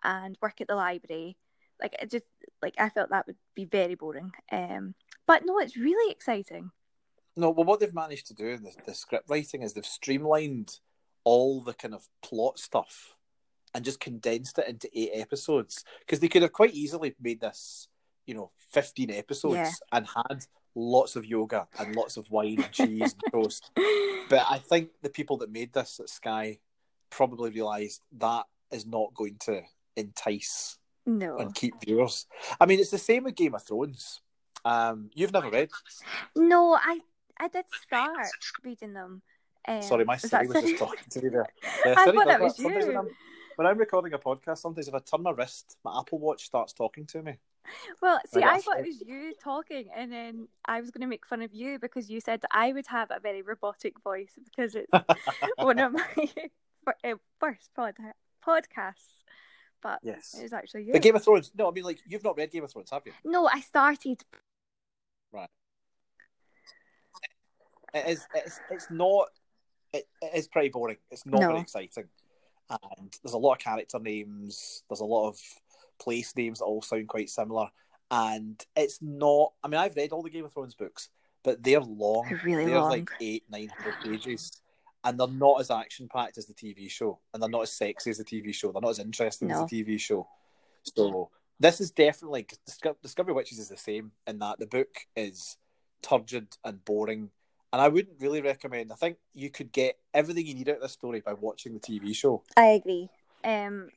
and 0.02 0.38
work 0.40 0.60
at 0.60 0.68
the 0.68 0.76
library. 0.76 1.36
Like 1.80 1.94
it 2.00 2.10
just 2.10 2.26
like 2.62 2.74
I 2.78 2.88
felt 2.88 3.10
that 3.10 3.26
would 3.26 3.36
be 3.54 3.64
very 3.64 3.94
boring. 3.94 4.32
Um, 4.50 4.94
but 5.26 5.42
no, 5.44 5.58
it's 5.58 5.76
really 5.76 6.10
exciting. 6.10 6.70
No, 7.36 7.50
well, 7.50 7.64
what 7.64 7.80
they've 7.80 7.92
managed 7.94 8.28
to 8.28 8.34
do 8.34 8.46
in 8.48 8.62
the, 8.62 8.72
the 8.86 8.94
script 8.94 9.28
writing 9.28 9.62
is 9.62 9.72
they've 9.72 9.84
streamlined 9.84 10.78
all 11.24 11.60
the 11.60 11.74
kind 11.74 11.94
of 11.94 12.06
plot 12.22 12.58
stuff 12.58 13.16
and 13.74 13.84
just 13.84 13.98
condensed 13.98 14.58
it 14.58 14.68
into 14.68 14.88
eight 14.98 15.10
episodes 15.14 15.84
because 16.00 16.20
they 16.20 16.28
could 16.28 16.42
have 16.42 16.52
quite 16.52 16.74
easily 16.74 17.14
made 17.20 17.40
this 17.40 17.88
you 18.26 18.34
know, 18.34 18.50
15 18.72 19.10
episodes 19.10 19.54
Yeah. 19.54 19.70
and 19.92 20.06
had 20.06 20.46
lots 20.74 21.16
of 21.16 21.24
yoga 21.24 21.68
and 21.78 21.94
lots 21.94 22.16
of 22.16 22.30
wine 22.30 22.62
and 22.62 22.72
cheese 22.72 23.14
and 23.14 23.32
toast. 23.32 23.70
But 24.26 24.46
I 24.48 24.56
think 24.56 24.88
the 25.02 25.10
people 25.10 25.36
that 25.38 25.52
made 25.52 25.74
this 25.74 26.00
at 26.00 26.08
Sky 26.08 26.58
probably 27.10 27.50
realised 27.50 28.00
that 28.16 28.46
is 28.70 28.86
not 28.86 29.12
going 29.14 29.36
to 29.40 29.60
entice 29.96 30.78
no, 31.04 31.36
and 31.36 31.54
keep 31.54 31.74
viewers. 31.84 32.26
I 32.58 32.64
mean, 32.64 32.80
it's 32.80 32.90
the 32.90 32.96
same 32.96 33.24
with 33.24 33.34
Game 33.34 33.54
of 33.54 33.62
Thrones. 33.62 34.22
Um, 34.64 35.10
you've 35.12 35.32
never 35.32 35.50
read. 35.50 35.68
no, 36.34 36.74
I 36.74 37.00
I 37.38 37.48
did 37.48 37.66
start 37.82 38.26
reading 38.64 38.94
them. 38.94 39.22
Um, 39.66 39.82
Sorry, 39.82 40.04
my 40.04 40.16
Siri 40.16 40.46
was 40.46 40.62
just 40.62 40.78
talking 40.78 41.08
to 41.10 41.22
me 41.22 41.28
there. 41.28 41.46
Yeah, 41.86 41.94
I 41.96 42.04
Siri 42.04 42.16
thought 42.16 42.26
that 42.26 42.40
was 42.40 42.56
Sometimes 42.56 42.86
when 42.86 42.94
you. 42.94 43.00
I'm, 43.00 43.08
when 43.56 43.66
I'm 43.66 43.78
recording 43.78 44.12
a 44.12 44.18
podcast, 44.18 44.58
sometimes 44.58 44.88
if 44.88 44.94
I 44.94 45.00
turn 45.00 45.22
my 45.22 45.30
wrist, 45.30 45.76
my 45.84 45.98
Apple 45.98 46.18
Watch 46.18 46.44
starts 46.44 46.72
talking 46.72 47.06
to 47.06 47.22
me. 47.22 47.34
Well, 48.02 48.20
see, 48.26 48.42
I, 48.42 48.54
I 48.54 48.60
thought 48.60 48.80
it 48.80 48.86
was 48.86 49.00
you 49.00 49.32
talking, 49.42 49.88
and 49.94 50.12
then 50.12 50.48
I 50.66 50.80
was 50.80 50.90
going 50.90 51.00
to 51.00 51.06
make 51.06 51.26
fun 51.26 51.40
of 51.42 51.52
you 51.54 51.78
because 51.78 52.10
you 52.10 52.20
said 52.20 52.40
that 52.42 52.50
I 52.52 52.72
would 52.72 52.86
have 52.88 53.10
a 53.10 53.20
very 53.20 53.42
robotic 53.42 53.98
voice 54.00 54.32
because 54.44 54.74
it's 54.74 54.90
one 55.56 55.78
of 55.78 55.92
my 55.92 56.28
uh, 57.04 57.14
first 57.40 57.70
pod- 57.74 57.96
podcasts. 58.46 59.22
But 59.82 60.00
Yes. 60.02 60.34
it 60.38 60.42
was 60.42 60.52
actually 60.52 60.84
you. 60.84 60.92
But 60.92 61.02
Game 61.02 61.16
of 61.16 61.24
Thrones, 61.24 61.52
no, 61.56 61.68
I 61.68 61.70
mean, 61.72 61.84
like, 61.84 62.00
you've 62.06 62.24
not 62.24 62.36
read 62.36 62.50
Game 62.50 62.64
of 62.64 62.72
Thrones, 62.72 62.90
have 62.90 63.02
you? 63.06 63.12
No, 63.24 63.46
I 63.46 63.60
started. 63.60 64.22
It 67.94 68.08
is, 68.08 68.26
it's, 68.34 68.60
it's 68.70 68.90
not, 68.90 69.28
it, 69.92 70.08
it 70.20 70.32
is 70.34 70.48
pretty 70.48 70.68
boring. 70.68 70.96
It's 71.10 71.24
not 71.26 71.40
No. 71.42 71.46
very 71.48 71.60
exciting. 71.60 72.04
And 72.68 73.16
there's 73.22 73.34
a 73.34 73.38
lot 73.38 73.52
of 73.52 73.58
character 73.60 74.00
names, 74.00 74.82
there's 74.88 75.00
a 75.00 75.04
lot 75.04 75.28
of 75.28 75.38
place 75.98 76.34
names 76.36 76.60
all 76.60 76.82
sound 76.82 77.08
quite 77.08 77.30
similar. 77.30 77.68
And 78.10 78.62
it's 78.76 79.00
not, 79.02 79.52
I 79.62 79.68
mean, 79.68 79.80
I've 79.80 79.96
read 79.96 80.12
all 80.12 80.22
the 80.22 80.30
Game 80.30 80.44
of 80.44 80.52
Thrones 80.52 80.74
books, 80.74 81.08
but 81.42 81.62
they're 81.62 81.80
long. 81.80 82.26
They're 82.28 82.40
really 82.44 82.66
they're 82.66 82.80
long. 82.80 82.90
like 82.90 83.10
eight, 83.20 83.44
nine 83.50 83.68
hundred 83.68 83.94
pages. 84.02 84.60
And 85.02 85.18
they're 85.20 85.26
not 85.28 85.60
as 85.60 85.70
action 85.70 86.08
packed 86.10 86.38
as 86.38 86.46
the 86.46 86.54
TV 86.54 86.90
show. 86.90 87.18
And 87.32 87.42
they're 87.42 87.50
not 87.50 87.62
as 87.62 87.72
sexy 87.72 88.10
as 88.10 88.18
the 88.18 88.24
TV 88.24 88.54
show. 88.54 88.72
They're 88.72 88.80
not 88.80 88.90
as 88.90 88.98
interesting 88.98 89.48
No. 89.48 89.64
as 89.64 89.70
the 89.70 89.82
TV 89.84 89.98
show. 90.00 90.26
So 90.82 91.30
this 91.60 91.80
is 91.80 91.90
definitely 91.90 92.46
Disco- 92.66 92.96
Discovery 93.02 93.34
Witches 93.34 93.58
is 93.58 93.68
the 93.68 93.76
same 93.76 94.12
in 94.26 94.38
that 94.38 94.58
the 94.58 94.66
book 94.66 94.88
is 95.16 95.56
turgid 96.02 96.48
and 96.64 96.84
boring. 96.84 97.30
And 97.72 97.82
I 97.82 97.88
wouldn't 97.88 98.20
really 98.20 98.40
recommend. 98.40 98.92
I 98.92 98.94
think 98.94 99.16
you 99.34 99.50
could 99.50 99.72
get 99.72 99.98
everything 100.14 100.46
you 100.46 100.54
need 100.54 100.68
out 100.68 100.76
of 100.76 100.82
this 100.82 100.92
story 100.92 101.20
by 101.20 101.32
watching 101.32 101.74
the 101.74 101.80
TV 101.80 102.14
show 102.14 102.42
I 102.56 102.66
agree. 102.66 103.08
Um, 103.42 103.88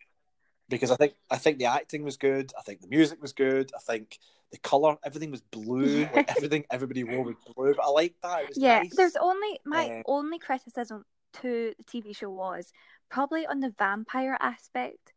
because 0.70 0.92
I 0.92 0.96
think 0.96 1.14
I 1.30 1.38
think 1.38 1.58
the 1.60 1.66
acting 1.66 2.04
was 2.04 2.18
good. 2.18 2.52
I 2.58 2.62
think 2.62 2.82
the 2.82 2.88
music 2.88 3.22
was 3.22 3.34
good. 3.34 3.72
I 3.76 3.80
think 3.80 4.20
the 4.52 4.58
color, 4.60 4.98
everything 5.04 5.32
was 5.32 5.42
blue. 5.42 6.02
Yeah. 6.02 6.12
Like 6.16 6.32
everything 6.36 6.66
everybody 6.72 7.04
wore 7.04 7.24
was 7.24 7.36
blue. 7.56 7.74
But 7.76 7.84
I 7.86 7.90
liked 7.90 8.22
that. 8.22 8.42
It 8.44 8.48
was 8.50 8.58
yeah, 8.58 8.80
nice. 8.80 8.96
there's 8.96 9.16
only 9.18 9.60
my 9.66 10.00
Uh, 10.00 10.04
only 10.06 10.40
criticism 10.40 11.06
to 11.34 11.74
the 11.78 11.84
TV 11.84 12.16
show 12.16 12.30
was 12.30 12.72
probably 13.10 13.46
on 13.46 13.60
the 13.60 13.72
vampire 13.78 14.38
aspect. 14.40 15.14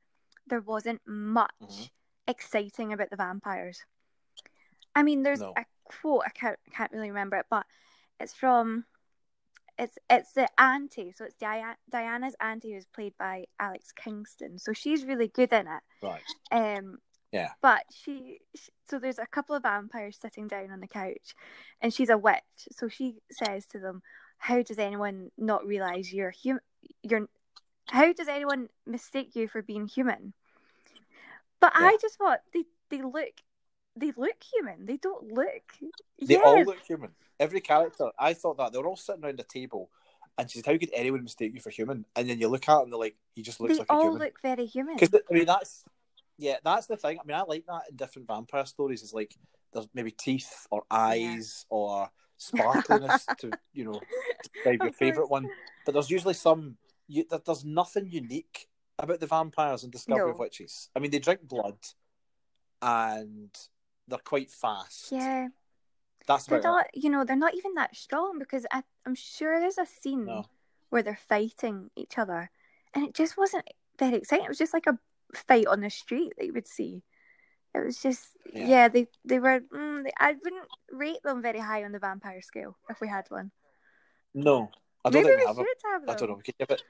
There 0.46 0.60
wasn't 0.60 1.00
much 1.06 1.50
Mhm. 1.60 1.90
exciting 2.26 2.92
about 2.92 3.10
the 3.10 3.16
vampires. 3.16 3.84
I 4.94 5.02
mean, 5.02 5.22
there's 5.22 5.40
No. 5.40 5.52
a 5.56 5.64
quote 5.84 6.22
I 6.26 6.30
can't 6.30 6.58
can't 6.72 6.92
really 6.92 7.08
remember 7.10 7.36
it, 7.36 7.46
but 7.48 7.66
it's 8.18 8.34
from 8.34 8.84
it's 9.80 9.98
it's 10.10 10.32
the 10.34 10.46
auntie, 10.60 11.10
so 11.10 11.24
it's 11.24 11.34
Dia- 11.36 11.78
Diana's 11.90 12.36
auntie 12.38 12.74
who's 12.74 12.86
played 12.86 13.14
by 13.18 13.46
Alex 13.58 13.92
Kingston. 13.92 14.58
So 14.58 14.74
she's 14.74 15.04
really 15.04 15.28
good 15.28 15.52
in 15.52 15.66
it. 15.66 15.82
right. 16.02 16.22
Um, 16.52 16.98
Yeah. 17.32 17.52
but 17.62 17.84
she, 17.90 18.40
she, 18.54 18.70
so 18.88 18.98
there's 18.98 19.18
a 19.18 19.26
couple 19.26 19.56
of 19.56 19.62
vampires 19.62 20.18
sitting 20.20 20.48
down 20.48 20.70
on 20.70 20.80
the 20.80 20.86
couch, 20.86 21.34
and 21.80 21.94
she's 21.94 22.10
a 22.10 22.18
witch. 22.18 22.68
So 22.72 22.88
she 22.88 23.16
says 23.30 23.64
to 23.68 23.78
them, 23.78 24.02
"How 24.36 24.62
does 24.62 24.78
anyone 24.78 25.30
not 25.38 25.66
realize 25.66 26.12
you're 26.12 26.30
human? 26.30 26.62
You're 27.02 27.28
how 27.88 28.12
does 28.12 28.28
anyone 28.28 28.68
mistake 28.86 29.34
you 29.34 29.48
for 29.48 29.62
being 29.62 29.86
human?" 29.86 30.34
But 31.58 31.72
I 31.74 31.96
just 32.02 32.18
thought 32.18 32.40
they 32.52 32.64
they 32.90 33.00
look 33.02 33.40
they 34.00 34.12
look 34.16 34.42
human. 34.52 34.86
They 34.86 34.96
don't 34.96 35.32
look. 35.32 35.72
They 36.20 36.34
yeah, 36.34 36.40
all 36.44 36.62
look 36.64 36.80
human. 36.80 37.10
Every 37.38 37.60
character. 37.60 38.10
I 38.18 38.34
thought 38.34 38.56
that 38.58 38.72
they 38.72 38.78
were 38.78 38.86
all 38.88 38.96
sitting 38.96 39.24
around 39.24 39.40
a 39.40 39.44
table, 39.44 39.90
and 40.36 40.50
she 40.50 40.58
said, 40.58 40.66
"How 40.66 40.78
could 40.78 40.90
anyone 40.92 41.22
mistake 41.22 41.52
you 41.54 41.60
for 41.60 41.70
human?" 41.70 42.04
And 42.16 42.28
then 42.28 42.38
you 42.38 42.48
look 42.48 42.68
at 42.68 42.80
them, 42.80 42.90
they're 42.90 42.98
like, 42.98 43.16
"He 43.34 43.42
just 43.42 43.60
looks 43.60 43.74
they 43.74 43.78
like 43.80 43.88
a 43.90 43.92
human." 43.94 44.00
They 44.00 44.06
all 44.06 44.12
human." 44.12 44.26
look 44.26 44.40
very 44.42 44.66
human. 44.66 44.96
Because 44.96 45.14
I 45.30 45.34
mean, 45.34 45.46
that's 45.46 45.84
yeah, 46.38 46.56
that's 46.64 46.86
the 46.86 46.96
thing. 46.96 47.18
I 47.18 47.26
mean, 47.26 47.36
I 47.36 47.42
like 47.42 47.66
that 47.66 47.82
in 47.90 47.96
different 47.96 48.28
vampire 48.28 48.66
stories. 48.66 49.02
Is 49.02 49.14
like 49.14 49.34
there's 49.72 49.88
maybe 49.94 50.10
teeth 50.10 50.66
or 50.70 50.82
eyes 50.90 51.66
or 51.68 52.10
sparkliness 52.38 53.26
to 53.38 53.50
you 53.72 53.84
know 53.84 54.00
describe 54.42 54.82
your 54.82 54.92
favorite 54.92 55.30
one. 55.30 55.48
But 55.84 55.92
there's 55.92 56.10
usually 56.10 56.34
some. 56.34 56.76
You, 57.08 57.24
there- 57.28 57.40
there's 57.44 57.64
nothing 57.64 58.08
unique 58.10 58.68
about 58.98 59.18
the 59.20 59.26
vampires 59.26 59.82
in 59.82 59.90
Discovery 59.90 60.26
No. 60.26 60.30
of 60.32 60.38
Witches. 60.38 60.90
I 60.94 60.98
mean, 61.00 61.10
they 61.10 61.18
drink 61.18 61.40
blood, 61.42 61.78
and 62.82 63.50
they're 64.10 64.18
quite 64.18 64.50
fast. 64.50 65.10
Yeah, 65.12 65.48
that's 66.26 66.44
they're 66.46 66.58
it. 66.58 66.64
not. 66.64 66.86
You 66.94 67.10
know, 67.10 67.24
they're 67.24 67.36
not 67.36 67.54
even 67.54 67.74
that 67.74 67.96
strong 67.96 68.38
because 68.38 68.66
I, 68.70 68.82
I'm 69.06 69.14
sure 69.14 69.60
there's 69.60 69.78
a 69.78 69.86
scene 69.86 70.26
No. 70.26 70.44
where 70.90 71.02
they're 71.02 71.18
fighting 71.28 71.90
each 71.96 72.18
other, 72.18 72.50
and 72.94 73.06
it 73.06 73.14
just 73.14 73.36
wasn't 73.38 73.66
very 73.98 74.16
exciting. 74.16 74.44
It 74.44 74.48
was 74.48 74.58
just 74.58 74.74
like 74.74 74.86
a 74.86 74.98
fight 75.34 75.66
on 75.66 75.80
the 75.80 75.90
street 75.90 76.32
that 76.36 76.46
you 76.46 76.52
would 76.52 76.66
see. 76.66 77.02
It 77.72 77.84
was 77.84 78.02
just, 78.02 78.36
Yeah. 78.52 78.66
yeah, 78.66 78.88
they 78.88 79.06
they 79.24 79.38
were. 79.38 79.60
Mm, 79.72 80.04
they, 80.04 80.12
I 80.18 80.32
wouldn't 80.32 80.66
rate 80.90 81.22
them 81.22 81.40
very 81.40 81.60
high 81.60 81.84
on 81.84 81.92
the 81.92 82.00
vampire 82.00 82.42
scale 82.42 82.76
if 82.90 83.00
we 83.00 83.06
had 83.08 83.26
one. 83.30 83.52
No, 84.34 84.70
I 85.04 85.10
don't 85.10 85.22
Maybe 85.22 85.28
think 85.28 85.38
we 85.38 85.42
we 85.44 85.46
have. 85.46 85.58
A, 85.58 85.60
should 85.60 85.90
have 85.92 86.00
them. 86.02 86.10
I 86.10 86.18
don't 86.18 86.28
know. 86.30 86.34
We 86.34 86.42
could 86.42 86.58
give 86.58 86.70
it. 86.70 86.82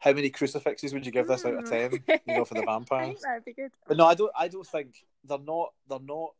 How 0.00 0.12
many 0.12 0.30
crucifixes 0.30 0.92
would 0.92 1.06
you 1.06 1.12
give 1.12 1.28
this 1.28 1.44
out 1.44 1.54
of 1.54 1.68
ten? 1.70 1.90
Mm. 1.90 2.20
You 2.26 2.34
know, 2.38 2.44
for 2.44 2.54
the 2.54 2.62
I 2.68 2.72
vampires. 2.74 3.20
that'd 3.22 3.44
be 3.44 3.52
good. 3.52 3.70
But 3.86 3.96
no, 3.96 4.06
I 4.06 4.14
don't. 4.14 4.32
I 4.38 4.48
don't 4.48 4.66
think 4.66 5.04
they're 5.24 5.38
not. 5.38 5.72
They're 5.88 5.98
not. 6.00 6.30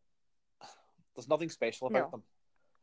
There's 1.15 1.29
nothing 1.29 1.51
special 1.51 1.87
about 1.89 2.05
No. 2.07 2.11
them, 2.11 2.23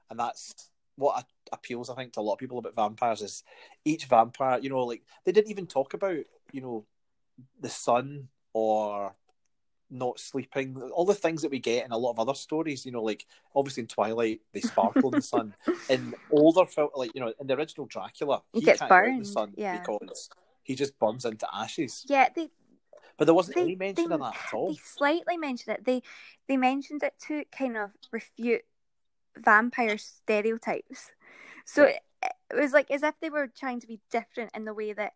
and 0.10 0.20
that's 0.20 0.70
what 0.96 1.24
a- 1.24 1.56
appeals, 1.56 1.90
I 1.90 1.96
think, 1.96 2.14
to 2.14 2.20
a 2.20 2.22
lot 2.22 2.34
of 2.34 2.40
people 2.40 2.58
about 2.60 2.76
vampires. 2.76 3.22
Is 3.22 3.44
each 3.86 4.06
vampire, 4.06 4.60
you 4.60 4.70
know, 4.70 4.84
like 4.84 5.04
they 5.26 5.32
didn't 5.32 5.50
even 5.52 5.68
talk 5.68 5.94
about, 5.94 6.18
you 6.52 6.62
know, 6.62 6.86
the 7.60 7.70
sun 7.70 8.28
or 8.54 9.16
not 9.90 10.20
sleeping, 10.20 10.76
all 10.94 11.06
the 11.06 11.14
things 11.14 11.42
that 11.44 11.52
we 11.52 11.60
get 11.60 11.86
in 11.86 11.92
a 11.94 11.98
lot 11.98 12.12
of 12.12 12.20
other 12.20 12.34
stories. 12.36 12.86
You 12.86 12.92
know, 12.92 13.02
like 13.04 13.26
obviously 13.56 13.82
in 13.82 13.88
Twilight 13.88 14.42
they 14.54 14.60
sparkle 14.60 15.10
in 15.10 15.16
the 15.16 15.22
sun. 15.22 15.56
In 15.90 16.14
older 16.30 16.66
film, 16.66 16.90
like 16.96 17.16
you 17.16 17.22
know, 17.22 17.34
in 17.40 17.48
the 17.48 17.56
original 17.56 17.88
Dracula, 17.88 18.44
He 18.54 18.60
he, 18.60 18.66
gets 18.66 18.80
can't 18.80 18.90
go 18.90 18.96
the 18.98 19.02
burned, 19.04 19.28
sun 19.28 19.54
yeah. 19.56 19.80
because 19.80 20.30
he 20.68 20.76
just 20.76 21.00
burns 21.00 21.24
into 21.24 21.48
ashes. 21.54 22.06
Yeah, 22.10 22.28
they 22.36 22.50
But 23.18 23.26
there 23.26 23.34
wasn't 23.34 23.56
they, 23.58 23.64
any 23.64 23.76
mention 23.76 24.10
they, 24.10 24.16
of 24.16 24.20
that 24.20 24.36
at 24.36 24.54
all. 24.54 24.70
They 24.70 24.76
slightly 24.84 25.38
mentioned 25.38 25.78
it. 25.78 25.86
They 25.86 26.02
they 26.48 26.58
mentioned 26.58 27.04
it 27.04 27.14
to 27.28 27.46
kind 27.58 27.78
of 27.78 27.92
refute 28.12 28.64
vampire 29.38 29.98
stereotypes. 29.98 31.12
So 31.66 31.84
Right. 31.84 31.96
it, 32.22 32.32
it 32.52 32.60
was 32.62 32.74
like 32.74 32.92
as 32.92 33.02
if 33.04 33.16
they 33.22 33.30
were 33.30 33.48
trying 33.48 33.80
to 33.80 33.88
be 33.88 34.02
different 34.12 34.52
in 34.54 34.66
the 34.66 34.74
way 34.74 34.92
that 34.92 35.14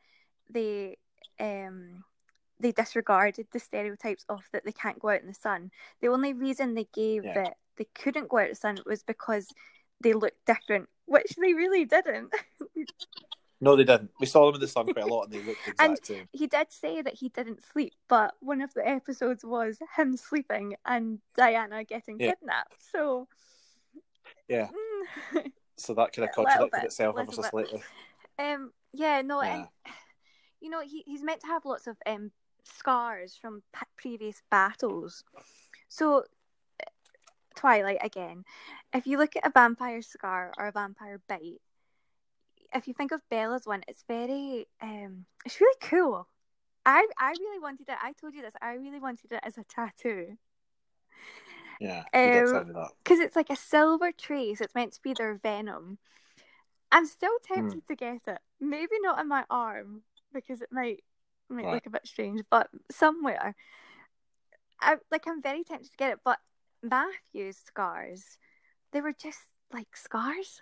they 0.49 0.97
um 1.39 2.03
they 2.61 2.71
disregarded 2.71 3.47
the 3.51 3.59
stereotypes 3.59 4.25
of 4.29 4.41
that 4.53 4.63
they 4.63 4.71
can't 4.71 4.99
go 4.99 5.09
out 5.09 5.21
in 5.21 5.27
the 5.27 5.33
sun. 5.33 5.71
The 6.01 6.07
only 6.07 6.31
reason 6.33 6.75
they 6.75 6.87
gave 6.93 7.25
Yeah. 7.25 7.33
that 7.33 7.57
they 7.77 7.87
couldn't 7.93 8.29
go 8.29 8.37
out 8.37 8.45
in 8.45 8.51
the 8.51 8.55
sun 8.55 8.77
was 8.85 9.03
because 9.03 9.47
they 10.01 10.13
looked 10.13 10.45
different, 10.45 10.87
which 11.05 11.35
they 11.41 11.53
really 11.53 11.83
didn't. 11.85 12.31
No, 13.63 13.75
they 13.75 13.83
didn't. 13.83 14.09
We 14.19 14.25
saw 14.25 14.47
them 14.47 14.55
in 14.55 14.61
the 14.61 14.67
sun 14.67 14.85
quite 14.91 15.05
a 15.05 15.07
lot, 15.07 15.25
and 15.25 15.33
they 15.33 15.37
looked 15.43 15.63
the 15.65 15.71
exact 15.71 15.79
And- 15.89 16.05
same. 16.05 16.29
he 16.33 16.47
did 16.47 16.71
say 16.71 17.01
that 17.03 17.13
he 17.15 17.29
didn't 17.29 17.63
sleep, 17.63 17.93
but 18.07 18.33
one 18.39 18.59
of 18.59 18.73
the 18.73 18.85
episodes 18.87 19.45
was 19.45 19.77
him 19.95 20.17
sleeping 20.17 20.75
and 20.85 21.19
Diana 21.35 21.83
getting 21.83 22.19
Yeah. 22.19 22.31
kidnapped. 22.31 22.81
So, 22.91 23.27
Yeah, 24.47 24.67
mm, 24.69 25.51
so 25.77 25.93
that 25.93 26.11
kind 26.11 26.27
of 26.27 26.33
contradicted 26.35 26.71
bit, 26.71 26.83
itself 26.85 27.15
ever 27.19 27.31
so 27.31 27.43
slightly. 27.43 27.83
um, 28.39 28.73
yeah, 28.93 29.21
no, 29.21 29.41
Yeah. 29.43 29.55
and 29.55 29.67
you 30.59 30.69
know 30.69 30.81
he, 30.81 31.03
he's 31.05 31.21
meant 31.23 31.41
to 31.41 31.47
have 31.47 31.63
lots 31.65 31.85
of 31.87 31.97
um 32.05 32.31
scars 32.63 33.35
from 33.35 33.61
p- 33.73 33.85
previous 33.95 34.41
battles. 34.49 35.23
So, 35.87 36.19
uh, 36.19 36.85
Twilight 37.55 37.99
again. 38.01 38.43
If 38.93 39.05
you 39.07 39.17
look 39.17 39.35
at 39.35 39.45
a 39.45 39.51
vampire 39.51 40.01
scar 40.01 40.51
or 40.57 40.67
a 40.67 40.71
vampire 40.71 41.19
bite, 41.27 41.61
if 42.73 42.87
you 42.87 42.93
think 42.93 43.11
of 43.11 43.21
Bella's 43.29 43.65
one, 43.65 43.83
it's 43.87 44.03
very 44.07 44.67
um, 44.81 45.25
it's 45.45 45.59
really 45.61 45.77
cool. 45.81 46.27
I 46.85 47.07
I 47.19 47.31
really 47.31 47.59
wanted 47.59 47.89
it. 47.89 47.97
I 48.01 48.13
told 48.13 48.33
you 48.35 48.41
this. 48.41 48.55
I 48.61 48.73
really 48.73 48.99
wanted 48.99 49.31
it 49.31 49.41
as 49.43 49.57
a 49.57 49.63
tattoo 49.63 50.37
Yeah, 51.79 52.03
did 52.23 52.33
Um, 52.33 52.51
tell 52.51 52.63
me 52.65 52.73
that. 52.73 52.91
because 53.03 53.19
it's 53.19 53.35
like 53.35 53.49
a 53.49 53.55
silver 53.55 54.11
trace. 54.11 54.61
It's 54.61 54.75
meant 54.75 54.93
to 54.93 55.01
be 55.01 55.13
their 55.13 55.35
venom. 55.35 55.97
I'm 56.91 57.05
still 57.05 57.37
tempted 57.43 57.87
to 57.87 57.95
get 57.95 58.21
it. 58.27 58.39
Maybe 58.59 58.99
not 59.01 59.19
on 59.19 59.27
my 59.27 59.45
arm 59.49 60.03
because 60.33 60.61
it 60.61 60.69
might 60.71 61.03
might 61.49 61.65
Right. 61.65 61.73
look 61.75 61.85
a 61.85 61.89
bit 61.89 62.07
strange, 62.07 62.41
but 62.49 62.69
somewhere. 62.91 63.55
I 64.81 64.97
like. 65.11 65.27
I'm 65.27 65.41
very 65.41 65.63
tempted 65.63 65.91
to 65.91 65.97
get 65.97 66.11
it, 66.13 66.19
but 66.23 66.39
Matthew's 66.83 67.57
scars, 67.57 68.37
they 68.91 69.01
were 69.01 69.13
just 69.13 69.39
like 69.71 69.95
scars. 69.95 70.61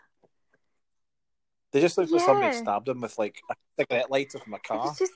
They 1.72 1.82
just 1.82 1.98
looked 1.98 2.12
like 2.12 2.22
somebody 2.22 2.56
stabbed 2.56 2.88
him 2.90 3.02
with 3.02 3.18
like 3.20 3.42
a 3.52 3.56
cigarette 3.78 4.10
lighter 4.10 4.40
from 4.40 4.54
a 4.56 4.60
car 4.60 4.94
just, 4.98 5.12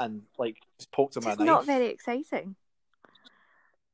and 0.00 0.22
like 0.38 0.56
just 0.78 0.90
poked 0.90 1.16
him 1.16 1.22
just 1.22 1.36
a 1.36 1.44
knife. 1.44 1.46
not 1.46 1.66
very 1.66 1.86
exciting. 1.86 2.56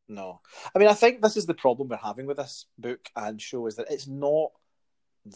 No, 0.08 0.40
I 0.75 0.78
mean 0.78 0.88
I 0.88 0.94
think 0.94 1.22
this 1.22 1.37
is 1.37 1.46
the 1.46 1.54
problem 1.54 1.88
we're 1.88 1.96
having 1.96 2.26
with 2.26 2.37
this 2.37 2.66
book 2.78 3.00
and 3.16 3.40
show 3.40 3.66
is 3.66 3.76
that 3.76 3.90
it's 3.90 4.06
not 4.06 4.50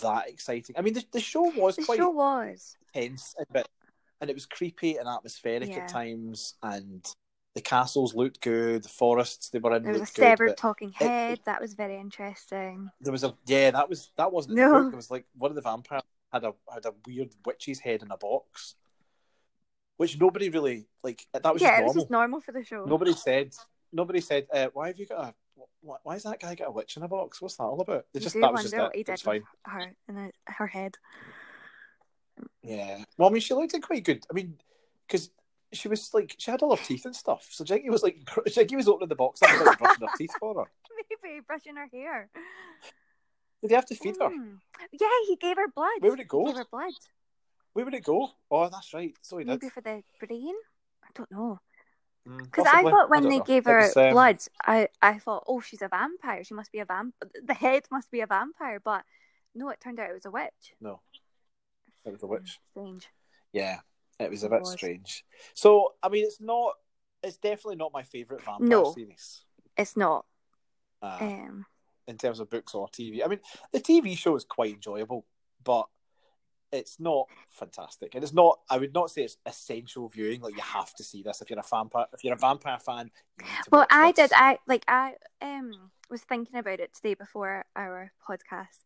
that 0.02 0.28
exciting. 0.28 0.76
I 0.78 0.82
mean 0.82 0.94
the, 0.94 1.04
the 1.12 1.20
show 1.20 1.42
was 1.56 1.76
The 1.76 1.84
quite 1.84 1.98
show 1.98 2.10
was. 2.10 2.76
tense 2.92 3.34
a 3.38 3.44
bit, 3.52 3.68
and 4.20 4.28
it 4.28 4.34
was 4.34 4.44
creepy 4.46 4.96
and 4.96 5.08
atmospheric 5.08 5.70
Yeah. 5.70 5.78
at 5.84 5.88
times, 5.88 6.54
and 6.62 7.06
the 7.54 7.62
castles 7.62 8.14
looked 8.14 8.40
good, 8.42 8.82
the 8.82 8.88
forests 8.88 9.48
they 9.48 9.58
were 9.60 9.75
in 9.76 9.82
There 9.84 9.92
was 9.92 10.02
a 10.02 10.06
severed 10.06 10.48
good. 10.48 10.56
Talking 10.58 10.92
head. 10.92 11.40
that 11.46 11.60
was 11.60 11.72
very 11.75 11.96
interesting. 11.98 12.90
there 13.00 13.12
was 13.12 13.25
a 13.25 13.34
yeah, 13.46 13.70
that 13.70 13.88
was 13.88 14.10
that 14.16 14.32
wasn't 14.32 14.56
No. 14.56 14.72
the 14.78 14.84
book. 14.84 14.92
It 14.92 14.96
was 14.96 15.10
like 15.10 15.26
one 15.38 15.50
of 15.50 15.54
the 15.54 15.62
vampires 15.62 16.02
had 16.33 16.45
a 16.45 16.52
had 16.73 16.85
a 16.87 16.92
weird 17.06 17.30
witch's 17.45 17.80
head 17.80 18.02
in 18.02 18.11
a 18.11 18.16
box, 18.16 18.75
which 19.97 20.18
nobody 20.18 20.50
really 20.50 20.87
like. 21.02 21.26
That 21.33 21.52
was 21.52 21.62
yeah, 21.62 21.68
just 21.68 21.80
it 21.80 21.85
was 21.85 21.95
normal. 21.95 22.02
just 22.02 22.11
normal 22.11 22.40
for 22.40 22.52
the 22.52 22.64
show. 22.64 22.85
Nobody 22.85 23.12
said. 23.12 23.54
Nobody 23.92 24.21
said. 24.21 24.47
Uh, 24.52 24.68
why 24.73 24.88
have 24.88 24.99
you 24.99 25.06
got 25.06 25.25
a? 25.28 25.35
Why, 25.80 25.97
why 26.02 26.14
has 26.14 26.25
that 26.25 26.40
guy 26.40 26.54
got 26.54 26.68
a 26.68 26.73
witch 26.73 26.97
in 26.97 27.02
a 27.02 27.09
box? 27.09 27.40
What's 27.40 27.56
that 27.56 27.64
all 27.64 27.80
about? 27.80 28.06
They 28.12 28.21
just 28.21 28.35
that 28.40 28.52
was 28.52 28.62
just 28.62 28.75
it. 28.75 28.90
he 28.95 29.00
It's 29.00 29.11
did 29.11 29.21
fine. 29.21 29.42
her 29.64 29.92
in 30.09 30.14
her, 30.16 30.30
her 30.47 30.66
head. 30.66 30.97
Yeah. 32.62 33.04
Well, 33.16 33.28
I 33.28 33.33
mean, 33.33 33.40
she 33.40 33.54
looked 33.54 33.75
it 33.75 33.83
quite 33.83 34.04
good. 34.04 34.25
I 34.30 34.35
mean, 34.35 34.56
because 35.06 35.30
she 35.73 35.88
was 35.88 36.12
like 36.12 36.35
she 36.38 36.50
had 36.50 36.62
all 36.62 36.76
her 36.76 36.83
teeth 36.83 37.04
and 37.04 37.14
stuff. 37.16 37.47
So 37.50 37.64
Jackie 37.64 37.90
was 37.90 38.02
like 38.02 38.18
Jackie 38.49 38.76
was 38.76 38.88
opening 38.88 39.09
the 39.09 39.14
box 39.14 39.40
and 39.42 39.64
like, 39.64 39.78
brushing 39.78 40.06
her 40.06 40.12
teeth 40.18 40.33
for 40.38 40.54
her. 40.54 40.71
Maybe 41.25 41.40
brushing 41.47 41.76
her 41.76 41.88
hair. 41.92 42.28
Did 43.60 43.70
they 43.70 43.75
have 43.75 43.86
to 43.86 43.94
feed 43.94 44.16
her? 44.20 44.28
Mm. 44.28 44.58
Yeah, 44.92 45.08
he 45.26 45.36
gave 45.36 45.56
her 45.56 45.68
blood. 45.68 46.00
Where 46.00 46.10
would 46.12 46.20
it 46.20 46.25
He 46.25 46.28
go? 46.28 46.44
gave 46.46 46.56
her 46.56 46.66
blood. 46.70 46.92
Where 47.72 47.84
would 47.84 47.94
it 47.94 48.04
go? 48.04 48.30
Oh, 48.50 48.68
that's 48.68 48.92
right. 48.94 49.14
So 49.22 49.38
he 49.38 49.44
did. 49.44 49.62
Maybe 49.62 49.68
for 49.70 49.80
the 49.80 50.02
brain. 50.20 50.54
I 51.04 51.08
don't 51.14 51.30
know. 51.30 51.60
Mm, 52.26 52.44
Because 52.44 52.66
I 52.66 52.82
thought 52.82 53.10
when 53.10 53.22
don't 53.22 53.30
they 53.30 53.38
know. 53.38 53.44
gave 53.44 53.64
her 53.66 53.78
was, 53.78 53.96
um, 53.96 54.10
blood, 54.12 54.38
I, 54.64 54.88
I 55.00 55.18
thought, 55.18 55.44
oh, 55.46 55.60
she's 55.60 55.82
a 55.82 55.88
vampire. 55.88 56.42
She 56.44 56.54
must 56.54 56.72
be 56.72 56.80
a 56.80 56.84
vamp. 56.84 57.14
The 57.44 57.54
head 57.54 57.84
must 57.90 58.10
be 58.10 58.20
a 58.20 58.26
vampire. 58.26 58.80
But 58.80 59.04
no, 59.54 59.68
it 59.70 59.80
turned 59.80 60.00
out 60.00 60.10
it 60.10 60.14
was 60.14 60.26
a 60.26 60.30
witch. 60.30 60.75
No, 60.80 61.00
it 62.04 62.12
was 62.12 62.22
a 62.22 62.26
witch. 62.26 62.60
Strange. 62.72 63.08
Yeah, 63.52 63.80
it 64.18 64.30
was 64.30 64.42
a 64.42 64.46
It 64.46 64.50
bit 64.50 64.62
was. 64.62 64.72
strange. 64.72 65.25
So, 65.54 65.94
I 66.02 66.08
mean, 66.08 66.25
it's 66.25 66.40
not. 66.40 66.75
It's 67.22 67.38
definitely 67.38 67.76
not 67.76 67.92
my 67.92 68.02
favorite 68.02 68.44
vampire 68.44 68.68
No. 68.68 68.92
series. 68.92 69.42
It's 69.76 69.96
not. 69.96 70.26
Uh, 71.02 71.18
Um, 71.20 71.66
in 72.06 72.16
terms 72.18 72.40
of 72.40 72.50
books 72.50 72.75
or 72.75 72.88
TV. 72.88 73.25
I 73.25 73.28
mean, 73.28 73.40
the 73.72 73.80
TV 73.80 74.16
show 74.16 74.36
is 74.36 74.44
quite 74.44 74.75
enjoyable, 74.75 75.25
but 75.64 75.86
it's 76.72 76.98
not 76.98 77.28
fantastic, 77.50 78.14
and 78.14 78.25
it's 78.25 78.32
not. 78.32 78.60
I 78.68 78.78
would 78.78 78.94
not 78.94 79.10
say 79.10 79.22
it's 79.22 79.38
essential 79.46 80.08
viewing. 80.08 80.40
Like 80.40 80.56
you 80.56 80.62
have 80.62 80.94
to 80.94 81.04
see 81.04 81.22
this 81.22 81.40
if 81.40 81.50
you're 81.50 81.58
a 81.58 81.62
vampire. 81.62 82.06
If 82.12 82.25
you're 82.25 82.34
a 82.34 82.38
vampire 82.38 82.78
fan, 82.78 83.10
you 83.38 83.44
need 83.44 83.50
to 83.64 83.70
well, 83.72 83.86
I 83.90 84.12
this. 84.12 84.30
did. 84.30 84.36
I 84.36 84.58
like. 84.66 84.84
I 84.88 85.14
um 85.40 85.90
was 86.10 86.22
thinking 86.22 86.58
about 86.58 86.80
it 86.80 86.94
today 86.94 87.14
before 87.14 87.64
our 87.75 88.12
podcast, 88.28 88.84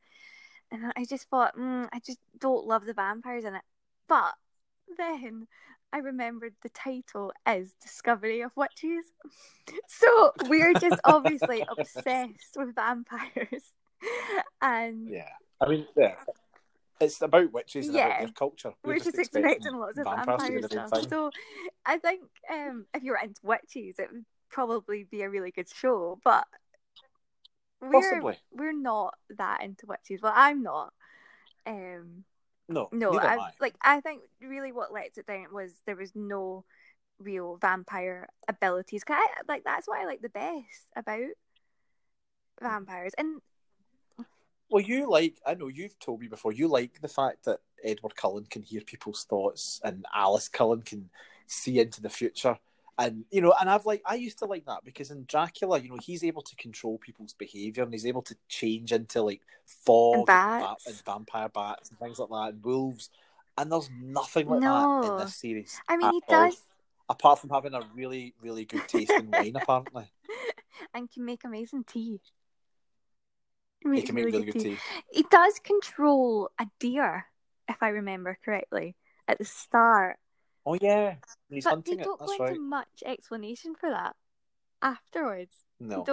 and 0.70 0.92
I 0.96 1.04
just 1.04 1.28
thought, 1.28 1.56
mm, 1.56 1.88
I 1.92 2.00
just 2.00 2.18
don't 2.38 2.66
love 2.66 2.84
the 2.84 2.94
vampires 2.94 3.44
in 3.44 3.54
it. 3.54 3.62
But 4.08 4.34
then 4.96 5.46
I 5.92 5.98
remembered 5.98 6.54
the 6.62 6.68
title 6.68 7.32
is 7.48 7.74
Discovery 7.82 8.42
of 8.42 8.52
Witches, 8.56 9.06
so 9.88 10.32
we're 10.48 10.74
just 10.74 11.00
obviously 11.04 11.64
obsessed 11.68 12.56
with 12.56 12.74
vampires, 12.74 13.72
and 14.62 15.08
Yeah, 15.08 15.28
I 15.60 15.68
mean, 15.68 15.86
yeah, 15.96 16.14
it's 17.00 17.20
about 17.22 17.52
witches 17.52 17.88
and 17.88 17.96
Yeah. 17.96 18.06
about 18.06 18.18
their 18.20 18.28
culture. 18.28 18.72
we're, 18.84 18.98
just, 18.98 19.18
expecting 19.18 19.74
lots 19.74 19.98
of 19.98 20.04
vampires 20.04 20.26
to 20.26 20.26
vampire 20.26 20.60
be 20.60 20.66
the 20.66 20.76
main 20.76 20.86
stuff. 20.86 21.00
thing. 21.00 21.08
So 21.08 21.30
I 21.86 21.98
think 21.98 22.22
um, 22.50 22.86
if 22.94 23.02
you're 23.02 23.18
into 23.18 23.40
witches, 23.42 23.98
it 23.98 24.12
would 24.12 24.24
probably 24.50 25.04
be 25.04 25.22
a 25.22 25.30
really 25.30 25.50
good 25.50 25.68
show. 25.68 26.20
But 26.24 26.46
we're 27.80 27.92
Possibly. 27.92 28.36
we're 28.52 28.72
not 28.72 29.14
that 29.38 29.62
into 29.62 29.86
witches. 29.86 30.20
Well, 30.22 30.32
I'm 30.34 30.62
not. 30.62 30.92
Um, 31.66 32.24
No, 32.70 32.88
no, 32.92 33.12
I, 33.18 33.36
I. 33.36 33.52
like 33.60 33.74
I 33.82 34.00
think 34.00 34.22
really 34.40 34.72
what 34.72 34.92
lets 34.92 35.18
it 35.18 35.26
down 35.26 35.52
was 35.52 35.74
there 35.86 35.96
was 35.96 36.12
no 36.14 36.64
real 37.18 37.56
vampire 37.56 38.28
abilities. 38.48 39.04
'Cause 39.04 39.16
I, 39.18 39.28
like 39.48 39.64
that's 39.64 39.86
what 39.86 39.98
I 40.00 40.06
like 40.06 40.22
the 40.22 40.28
best 40.30 40.88
about 40.96 41.28
vampires. 42.60 43.12
And 43.18 43.40
Well, 44.70 44.82
you 44.82 45.10
like, 45.10 45.36
I 45.44 45.54
know 45.54 45.68
you've 45.68 45.98
told 45.98 46.20
me 46.20 46.28
before, 46.28 46.52
you 46.52 46.68
like 46.68 47.00
the 47.00 47.08
fact 47.08 47.44
that 47.44 47.58
Edward 47.82 48.14
Cullen 48.14 48.44
can 48.44 48.62
hear 48.62 48.82
people's 48.82 49.24
thoughts 49.24 49.80
and 49.82 50.06
Alice 50.14 50.48
Cullen 50.48 50.82
can 50.82 51.10
see 51.46 51.80
into 51.80 52.00
the 52.00 52.08
future. 52.10 52.56
And, 53.00 53.24
you 53.30 53.40
know, 53.40 53.54
and 53.58 53.70
I've 53.70 53.86
like, 53.86 54.02
I 54.04 54.16
used 54.16 54.38
to 54.40 54.44
like 54.44 54.66
that 54.66 54.84
because 54.84 55.10
in 55.10 55.24
Dracula, 55.24 55.78
you 55.80 55.88
know, 55.88 55.96
he's 56.02 56.22
able 56.22 56.42
to 56.42 56.54
control 56.56 56.98
people's 56.98 57.32
behavior 57.32 57.82
and 57.82 57.92
he's 57.94 58.04
able 58.04 58.20
to 58.22 58.36
change 58.46 58.92
into 58.92 59.22
like 59.22 59.40
fog 59.64 60.14
And 60.14 60.18
and, 60.18 60.26
va- 60.26 60.66
bats. 60.66 60.86
and 60.86 60.96
vampire 61.06 61.48
bats 61.48 61.88
and 61.88 61.98
things 61.98 62.18
like 62.18 62.28
that 62.28 62.54
and 62.54 62.62
wolves. 62.62 63.08
And 63.56 63.72
there's 63.72 63.88
nothing 64.02 64.48
like 64.48 64.60
that 64.60 65.10
in 65.10 65.16
this 65.18 65.34
series. 65.34 65.80
I 65.88 65.96
mean, 65.96 66.12
he 66.12 66.20
all, 66.28 66.46
does 66.46 66.58
Apart 67.08 67.40
from 67.40 67.50
having 67.50 67.74
a 67.74 67.80
really, 67.94 68.34
really 68.40 68.64
good 68.64 68.86
taste 68.86 69.10
in 69.10 69.30
wine, 69.30 69.56
apparently. 69.60 70.04
and 70.94 71.10
can 71.10 71.24
make 71.24 71.42
amazing 71.44 71.84
tea. 71.84 72.20
He 73.82 74.02
can 74.02 74.14
make 74.14 74.26
really 74.26 74.44
good 74.44 74.60
tea. 74.60 74.76
He 75.10 75.24
does 75.30 75.58
control 75.58 76.50
a 76.60 76.66
deer, 76.78 77.26
if 77.68 77.82
I 77.82 77.88
remember 77.88 78.38
correctly, 78.44 78.94
at 79.26 79.38
the 79.38 79.44
start. 79.44 80.18
Oh, 80.70 80.78
yeah. 80.80 81.14
He's 81.48 81.64
but 81.64 81.70
hunting 81.70 81.96
they 81.96 82.02
it. 82.02 82.04
don't 82.04 82.18
That's 82.20 82.32
go 82.36 82.44
right. 82.44 82.50
into 82.50 82.60
much 82.62 83.02
explanation 83.04 83.74
for 83.74 83.90
that 83.90 84.14
afterwards. 84.82 85.54
No. 85.78 86.04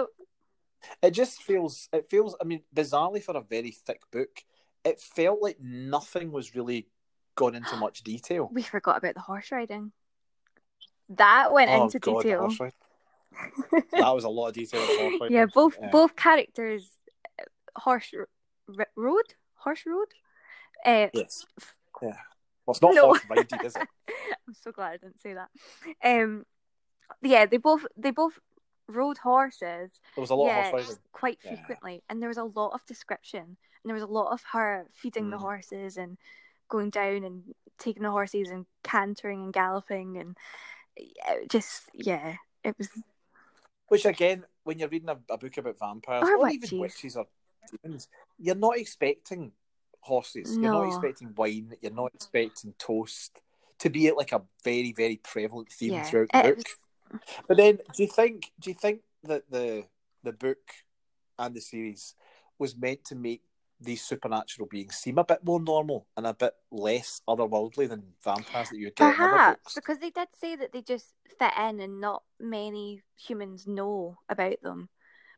It 1.02 1.10
just 1.10 1.42
feels. 1.42 1.88
It 1.92 2.06
feels. 2.08 2.36
I 2.40 2.44
mean, 2.44 2.62
bizarrely 2.74 3.22
for 3.22 3.36
a 3.36 3.40
very 3.42 3.70
thick 3.72 4.00
book, 4.12 4.44
it 4.84 5.00
felt 5.00 5.42
like 5.42 5.58
nothing 5.60 6.30
was 6.32 6.54
really 6.54 6.88
gone 7.34 7.54
into 7.54 7.76
much 7.84 8.02
detail. 8.02 8.48
we 8.52 8.62
forgot 8.62 8.98
about 8.98 9.14
the 9.14 9.20
horse 9.20 9.50
riding. 9.52 9.92
That 11.10 11.52
went 11.52 11.70
oh 11.70 11.84
into 11.84 11.98
God, 11.98 12.22
detail. 12.22 12.48
That 13.92 14.14
was 14.14 14.24
a 14.24 14.28
lot 14.28 14.48
of 14.48 14.54
detail. 14.54 14.80
yeah, 15.30 15.46
both 15.46 15.76
Yeah. 15.80 15.90
both 15.90 16.16
characters, 16.16 16.90
uh, 17.38 17.44
horse 17.76 18.10
r- 18.16 18.86
road, 18.96 19.24
horse 19.54 19.82
road. 19.86 20.06
Uh, 20.84 21.08
Yes. 21.12 21.44
Yeah. 22.02 22.16
Well, 22.68 22.74
it's 22.74 22.82
not 22.82 22.94
No. 22.94 23.18
riding, 23.30 23.60
is 23.64 23.76
it? 23.76 23.88
I'm 24.46 24.52
so 24.54 24.72
glad 24.72 24.92
I 24.92 24.96
didn't 24.98 25.20
say 25.20 25.32
that. 25.34 25.48
Um, 26.04 26.44
yeah, 27.22 27.46
they 27.46 27.56
both 27.56 27.86
they 27.96 28.10
both 28.10 28.38
rode 28.88 29.16
horses. 29.16 29.90
There 30.14 30.20
was 30.20 30.28
a 30.28 30.34
lot 30.34 30.48
yeah, 30.48 30.58
of 30.58 30.70
horse 30.70 30.88
riding. 30.88 31.02
quite 31.12 31.38
Yeah. 31.42 31.54
frequently, 31.56 32.02
and 32.10 32.20
there 32.20 32.28
was 32.28 32.36
a 32.36 32.44
lot 32.44 32.72
of 32.74 32.84
description, 32.84 33.40
and 33.40 33.56
there 33.84 33.94
was 33.94 34.02
a 34.02 34.06
lot 34.06 34.32
of 34.32 34.42
her 34.52 34.84
feeding 34.92 35.30
the 35.30 35.38
Mm. 35.38 35.40
horses 35.40 35.96
and 35.96 36.18
going 36.68 36.90
down 36.90 37.24
and 37.24 37.54
taking 37.78 38.02
the 38.02 38.10
horses 38.10 38.50
and 38.50 38.66
cantering 38.82 39.44
and 39.44 39.52
galloping 39.54 40.18
and 40.18 40.36
just 41.48 41.84
yeah, 41.94 42.34
it 42.64 42.76
was 42.76 42.90
Which 43.88 44.04
again, 44.04 44.44
when 44.64 44.78
you're 44.78 44.90
reading 44.90 45.08
a, 45.08 45.18
a 45.30 45.38
book 45.38 45.56
about 45.56 45.78
vampires 45.78 46.24
Or 46.28 46.36
or, 46.36 46.48
even 46.50 46.78
witches. 46.78 46.78
witches 46.80 47.16
or 47.16 47.26
demons, 47.82 48.08
you're 48.38 48.54
not 48.54 48.76
expecting 48.76 49.52
horses. 50.00 50.56
You're 50.56 50.72
not 50.72 50.86
expecting 50.86 51.34
wine. 51.36 51.74
You're 51.80 51.92
not 51.92 52.12
expecting 52.14 52.74
toast 52.78 53.40
to 53.78 53.90
be 53.90 54.10
like 54.12 54.32
a 54.32 54.42
very, 54.64 54.92
very 54.92 55.16
prevalent 55.16 55.70
theme 55.70 55.94
yeah. 55.94 56.02
throughout 56.02 56.28
the 56.32 56.42
book. 56.42 56.56
was- 56.56 57.20
But 57.46 57.56
then, 57.56 57.78
do 57.94 58.02
you 58.02 58.08
think? 58.08 58.50
Do 58.60 58.70
you 58.70 58.74
think 58.74 59.00
that 59.24 59.50
the 59.50 59.84
the 60.22 60.32
book 60.32 60.58
and 61.38 61.54
the 61.54 61.60
series 61.60 62.14
was 62.58 62.76
meant 62.76 63.04
to 63.04 63.14
make 63.14 63.42
these 63.80 64.02
supernatural 64.02 64.66
beings 64.66 64.96
seem 64.96 65.18
a 65.18 65.24
bit 65.24 65.44
more 65.44 65.60
normal 65.60 66.06
and 66.16 66.26
a 66.26 66.34
bit 66.34 66.52
less 66.72 67.22
otherworldly 67.28 67.88
than 67.88 68.02
vampires 68.24 68.70
that 68.70 68.76
you 68.76 68.86
get 68.86 68.96
Perhaps 68.96 69.74
because 69.74 69.98
they 69.98 70.10
did 70.10 70.26
say 70.36 70.56
that 70.56 70.72
they 70.72 70.82
just 70.82 71.14
fit 71.38 71.52
in 71.56 71.78
and 71.78 72.00
not 72.00 72.24
many 72.40 73.02
humans 73.16 73.68
know 73.68 74.18
about 74.28 74.60
them. 74.62 74.88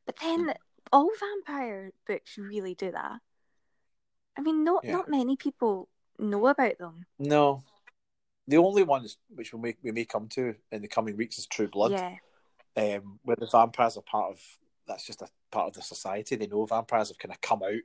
But 0.06 0.16
then 0.22 0.46
Mm. 0.46 0.54
all 0.90 1.10
vampire 1.20 1.92
books 2.06 2.38
really 2.38 2.74
do 2.74 2.90
that. 2.92 3.20
I 4.36 4.40
mean, 4.42 4.64
not 4.64 4.84
Yeah. 4.84 4.92
not 4.92 5.08
many 5.08 5.36
people 5.36 5.88
know 6.18 6.46
about 6.46 6.78
them. 6.78 7.06
No, 7.18 7.62
the 8.46 8.58
only 8.58 8.82
ones 8.82 9.16
which 9.28 9.52
we 9.52 9.60
may, 9.60 9.76
we 9.82 9.92
may 9.92 10.04
come 10.04 10.28
to 10.28 10.54
in 10.70 10.82
the 10.82 10.88
coming 10.88 11.16
weeks 11.16 11.38
is 11.38 11.46
True 11.46 11.68
Blood, 11.68 11.92
Yeah, 11.92 12.18
um, 12.76 13.20
where 13.22 13.36
the 13.36 13.46
vampires 13.46 13.96
are 13.96 14.02
part 14.02 14.32
of. 14.32 14.58
That's 14.86 15.06
just 15.06 15.22
a 15.22 15.28
part 15.50 15.68
of 15.68 15.74
the 15.74 15.82
society. 15.82 16.36
They 16.36 16.46
know 16.46 16.64
vampires 16.66 17.08
have 17.08 17.18
kind 17.18 17.32
of 17.32 17.40
come 17.40 17.62
out. 17.62 17.80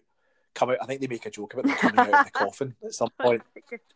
Come 0.55 0.69
out. 0.71 0.77
I 0.81 0.85
think 0.85 1.01
they 1.01 1.07
make 1.07 1.25
a 1.25 1.29
joke 1.29 1.53
about 1.53 1.65
them 1.65 1.75
coming 1.75 1.99
out 2.01 2.13
of 2.19 2.25
the 2.25 2.31
coffin 2.33 2.75
at 2.83 2.93
some 2.93 3.09
point 3.19 3.43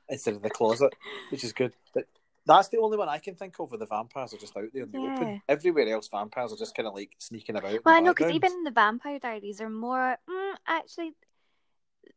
instead 0.10 0.36
of 0.36 0.42
the 0.42 0.50
closet, 0.50 0.94
which 1.30 1.44
is 1.44 1.54
good. 1.54 1.74
But 1.94 2.08
That's 2.46 2.68
the 2.68 2.78
only 2.80 2.98
one 2.98 3.10
I 3.10 3.20
can 3.20 3.36
think 3.36 3.60
of 3.60 3.72
where 3.72 3.78
the 3.78 3.86
vampires 3.86 4.34
are 4.34 4.38
just 4.38 4.56
out 4.58 4.70
there 4.74 4.84
in 4.84 4.92
the 4.92 5.00
Yeah. 5.00 5.14
open. 5.14 5.42
Everywhere 5.48 5.88
else, 5.90 6.08
vampires 6.08 6.52
are 6.52 6.58
just 6.58 6.76
kind 6.76 6.88
of 6.88 6.94
like 6.96 7.16
sneaking 7.18 7.56
about. 7.56 7.84
Well, 7.86 7.96
I 7.96 8.00
know 8.00 8.14
because 8.14 8.32
even 8.32 8.52
in 8.52 8.64
the 8.64 8.72
Vampire 8.72 9.20
Diaries 9.20 9.62
are 9.62 9.70
more. 9.70 10.18
Mm, 10.30 10.56
actually, 10.68 11.14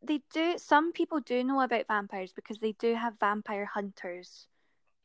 they 0.01 0.21
do. 0.33 0.57
Some 0.57 0.91
people 0.91 1.19
do 1.19 1.43
know 1.43 1.61
about 1.61 1.87
vampires 1.87 2.33
because 2.33 2.59
they 2.59 2.73
do 2.73 2.95
have 2.95 3.19
vampire 3.19 3.65
hunters, 3.65 4.47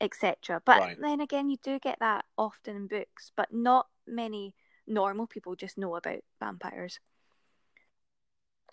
etc. 0.01 0.61
But 0.65 0.79
Right. 0.79 0.97
then 0.99 1.21
again, 1.21 1.49
you 1.49 1.57
do 1.63 1.79
get 1.79 1.99
that 1.99 2.25
often 2.37 2.75
in 2.75 2.87
books, 2.87 3.31
but 3.35 3.53
not 3.53 3.87
many 4.07 4.55
normal 4.87 5.27
people 5.27 5.55
just 5.55 5.77
know 5.77 5.95
about 5.95 6.19
vampires. 6.39 6.99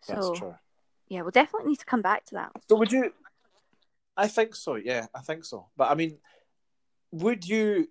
So 0.03 0.15
That's 0.15 0.39
true. 0.39 0.55
yeah, 1.09 1.23
we'll 1.23 1.31
definitely 1.31 1.71
need 1.71 1.81
to 1.81 1.85
come 1.85 2.03
back 2.03 2.25
to 2.27 2.35
that. 2.37 2.53
So 2.69 2.77
would 2.77 2.93
you? 2.93 3.13
I 4.17 4.29
think 4.29 4.55
so. 4.55 4.77
Yeah, 4.77 5.07
I 5.15 5.21
think 5.21 5.45
so. 5.45 5.69
But 5.77 5.91
I 5.91 5.95
mean, 5.95 6.19
would 7.11 7.47
you 7.47 7.89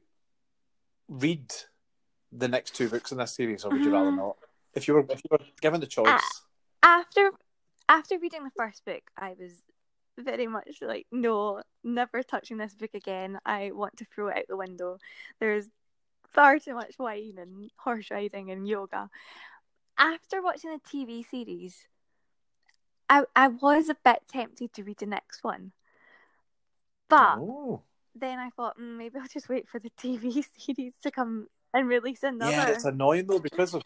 read 1.08 1.54
the 2.32 2.48
next 2.48 2.76
two 2.76 2.90
books 2.90 3.12
in 3.12 3.18
this 3.20 3.34
series, 3.36 3.64
or 3.64 3.72
would 3.72 3.86
you 3.86 3.92
rather 3.92 4.12
Mhm. 4.12 4.18
not? 4.18 4.38
If 4.74 4.88
you 4.88 4.96
were, 4.96 5.06
if 5.10 5.22
you 5.24 5.30
were 5.32 5.40
given 5.62 5.80
the 5.80 5.88
choice, 5.88 6.08
Ah. 6.08 7.00
After 7.00 7.32
after 7.88 8.18
reading 8.18 8.44
the 8.44 8.52
first 8.58 8.84
book, 8.86 9.04
I 9.18 9.36
was 9.40 9.52
very 10.18 10.48
much 10.48 10.78
like, 10.82 11.08
no, 11.12 11.62
never 11.84 12.24
touching 12.24 12.58
this 12.58 12.74
book 12.74 12.94
again. 12.94 13.40
I 13.46 13.72
want 13.74 13.98
to 13.98 14.06
throw 14.06 14.30
it 14.30 14.38
out 14.38 14.44
the 14.48 14.58
window. 14.58 14.98
There's 15.40 15.68
far 16.32 16.60
too 16.60 16.74
much 16.76 16.96
wine 17.00 17.36
and 17.38 17.70
horse 17.78 18.12
riding 18.12 18.52
and 18.52 18.68
yoga. 18.68 19.10
After 19.98 20.42
watching 20.42 20.72
the 20.72 20.80
TV 20.80 21.26
series, 21.30 21.88
I 23.10 23.24
I 23.36 23.48
was 23.48 23.90
a 23.90 23.98
bit 24.04 24.24
tempted 24.28 24.74
to 24.74 24.84
read 24.84 24.98
the 24.98 25.06
next 25.06 25.44
one. 25.44 25.72
But 27.08 27.38
oh, 27.38 27.84
then 28.16 28.40
I 28.40 28.50
thought 28.50 28.78
mm, 28.78 28.98
maybe 28.98 29.20
I'll 29.20 29.28
just 29.28 29.50
wait 29.50 29.70
for 29.70 29.80
the 29.80 29.90
TV 30.02 30.44
series 30.58 30.94
to 31.04 31.12
come 31.12 31.48
and 31.74 31.88
release 31.88 32.24
another. 32.24 32.52
yeah, 32.52 32.68
it's 32.70 32.86
annoying 32.86 33.28
though 33.28 33.40
because 33.40 33.74
of 33.74 33.84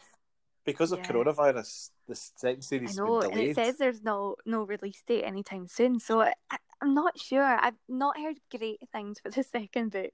because 0.64 0.92
of 0.92 0.98
Yeah. 0.98 1.06
coronavirus. 1.06 1.90
The 2.08 2.14
second 2.16 2.62
I 2.62 2.66
series 2.68 2.90
has 2.90 2.96
know, 2.96 3.20
and 3.20 3.40
it 3.40 3.54
says 3.54 3.76
there's 3.78 4.02
no 4.02 4.36
no 4.46 4.62
release 4.64 5.02
date 5.06 5.24
anytime 5.24 5.68
soon, 5.68 6.00
so 6.00 6.22
I, 6.22 6.34
I'm 6.80 6.94
not 6.94 7.18
sure. 7.18 7.42
I've 7.44 7.78
not 7.88 8.16
heard 8.18 8.38
great 8.56 8.80
things 8.92 9.20
for 9.20 9.30
the 9.30 9.42
second 9.56 9.90
book, 9.92 10.12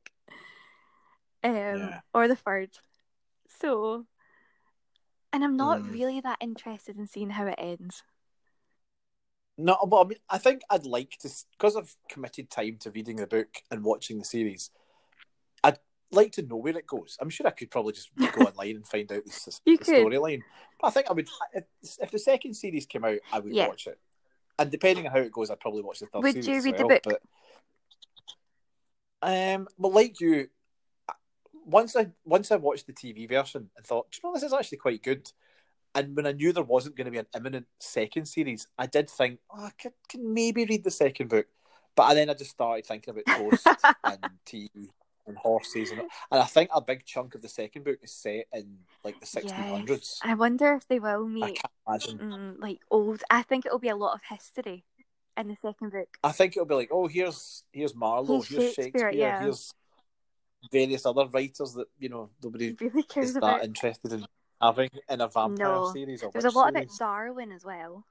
um, 1.45 1.53
Yeah. 1.53 2.01
or 2.13 2.29
the 2.29 2.37
third. 2.37 2.71
So, 3.49 4.07
and 5.33 5.45
I'm 5.45 5.57
not 5.57 5.83
Mm. 5.83 5.93
really 5.93 6.21
that 6.21 6.39
interested 6.41 6.99
in 6.99 7.07
seeing 7.07 7.31
how 7.31 7.47
it 7.47 7.55
ends. 7.59 8.03
No, 9.59 9.77
but 9.89 10.01
I 10.01 10.05
mean, 10.09 10.19
I 10.29 10.39
think 10.39 10.63
I'd 10.69 10.85
like 10.85 11.17
to 11.21 11.31
because 11.53 11.77
I've 11.77 11.97
committed 12.11 12.51
time 12.51 12.77
to 12.81 12.91
reading 12.91 13.17
the 13.17 13.27
book 13.27 13.63
and 13.71 13.83
watching 13.85 14.19
the 14.19 14.25
series. 14.25 14.71
Like 16.13 16.33
to 16.33 16.43
know 16.43 16.57
where 16.57 16.77
it 16.77 16.87
goes. 16.87 17.17
I'm 17.21 17.31
sure 17.31 17.47
I 17.47 17.51
could 17.51 17.71
probably 17.71 17.93
just 17.93 18.11
go 18.33 18.43
online 18.43 18.77
and 18.77 18.87
find 18.87 19.11
out 19.13 19.25
the, 19.25 19.59
the 19.65 19.85
storyline. 19.85 20.43
But 20.81 20.89
I 20.89 20.91
think 20.91 21.11
I 21.11 21.13
would 21.13 21.29
if, 21.53 21.65
if 22.01 22.11
the 22.11 22.19
second 22.19 22.55
series 22.55 22.87
came 22.87 23.05
out, 23.05 23.19
I 23.33 23.41
would 23.41 23.53
Yeah. 23.53 23.69
watch 23.69 23.87
it. 23.87 23.99
And 24.59 24.71
depending 24.71 25.07
on 25.07 25.13
how 25.13 25.19
it 25.19 25.33
goes, 25.33 25.51
I'd 25.51 25.61
probably 25.61 25.83
watch 25.83 25.99
the 26.01 26.07
third 26.07 26.23
Would 26.23 26.47
you 26.47 26.63
read 26.63 26.79
the 26.79 26.85
book? 26.85 27.03
But, 27.05 27.23
um, 29.23 29.69
well, 29.77 29.93
like 29.93 30.21
you, 30.21 30.49
once 31.65 31.97
I 31.97 32.09
once 32.25 32.51
I 32.51 32.57
watched 32.57 32.87
the 32.87 32.93
TV 32.93 33.29
version 33.29 33.71
and 33.77 33.85
thought, 33.85 34.11
"Do 34.13 34.21
you 34.23 34.29
know, 34.29 34.35
this 34.35 34.45
is 34.45 34.53
actually 34.53 34.79
quite 34.79 35.03
good. 35.03 35.31
And 35.95 36.15
when 36.15 36.27
I 36.27 36.33
knew 36.33 36.53
there 36.53 36.63
wasn't 36.63 36.95
going 36.95 37.07
to 37.07 37.11
be 37.11 37.19
an 37.19 37.27
imminent 37.35 37.67
second 37.81 38.27
series, 38.27 38.69
I 38.79 38.87
did 38.87 39.09
think, 39.09 39.41
oh, 39.51 39.65
I 39.65 39.71
could, 39.81 39.95
can 40.11 40.35
maybe 40.35 40.67
read 40.67 40.85
the 40.85 40.91
second 40.91 41.31
book. 41.31 41.47
But 41.95 42.13
then 42.13 42.29
I 42.29 42.35
just 42.35 42.51
started 42.51 42.85
thinking 42.85 43.13
about 43.13 43.25
toast 43.35 43.67
and 44.05 44.19
tea 44.45 44.71
and 45.27 45.37
horses, 45.37 45.91
and, 45.91 46.01
and 46.01 46.41
I 46.41 46.45
think 46.45 46.71
a 46.75 46.81
big 46.81 47.05
chunk 47.05 47.35
of 47.35 47.43
the 47.43 47.49
second 47.49 47.85
book 47.85 47.99
is 48.03 48.13
set 48.13 48.47
in 48.53 48.79
like 49.05 49.19
the 49.21 49.27
1600s. 49.27 49.89
Yes. 49.89 50.21
I 50.23 50.35
wonder 50.35 50.75
if 50.75 50.87
they 50.89 50.99
will 51.01 51.27
I 51.43 51.51
can't 51.53 51.61
imagine. 51.89 52.19
mm, 52.19 52.61
like 52.61 52.79
old. 52.91 53.23
I 53.31 53.43
think 53.43 53.67
it'll 53.67 53.79
be 53.79 53.89
a 53.89 53.97
lot 53.97 54.15
of 54.15 54.21
history 54.29 54.85
in 55.37 55.49
the 55.49 55.57
second 55.57 55.91
book. 55.93 56.09
I 56.23 56.33
think 56.33 56.57
it'll 56.57 56.67
be 56.67 56.75
like, 56.75 56.91
oh, 56.93 57.07
here's 57.09 57.65
here's 57.73 57.95
Marlowe, 57.95 58.41
Here's 58.43 58.49
here's 58.49 58.63
Shakespeare, 58.75 58.85
Shakespeare, 58.85 59.11
yeah. 59.11 59.41
here's 59.43 59.73
various 60.73 61.07
other 61.07 61.27
writers 61.27 61.75
that 61.75 61.87
you 61.99 62.09
know 62.09 62.31
nobody 62.43 62.75
really 62.81 63.03
cares 63.03 63.29
is 63.29 63.35
that 63.35 63.39
about. 63.39 63.65
interested 63.65 64.13
in 64.13 64.27
having 64.61 64.91
in 65.09 65.21
a 65.21 65.29
vampire 65.29 65.55
No. 65.69 65.93
series 65.93 66.25
There's 66.33 66.45
a 66.45 66.51
lot 66.51 66.73
series. 66.73 66.87
about 66.89 66.99
Darwin 66.99 67.53
as 67.53 67.65
well. 67.65 68.05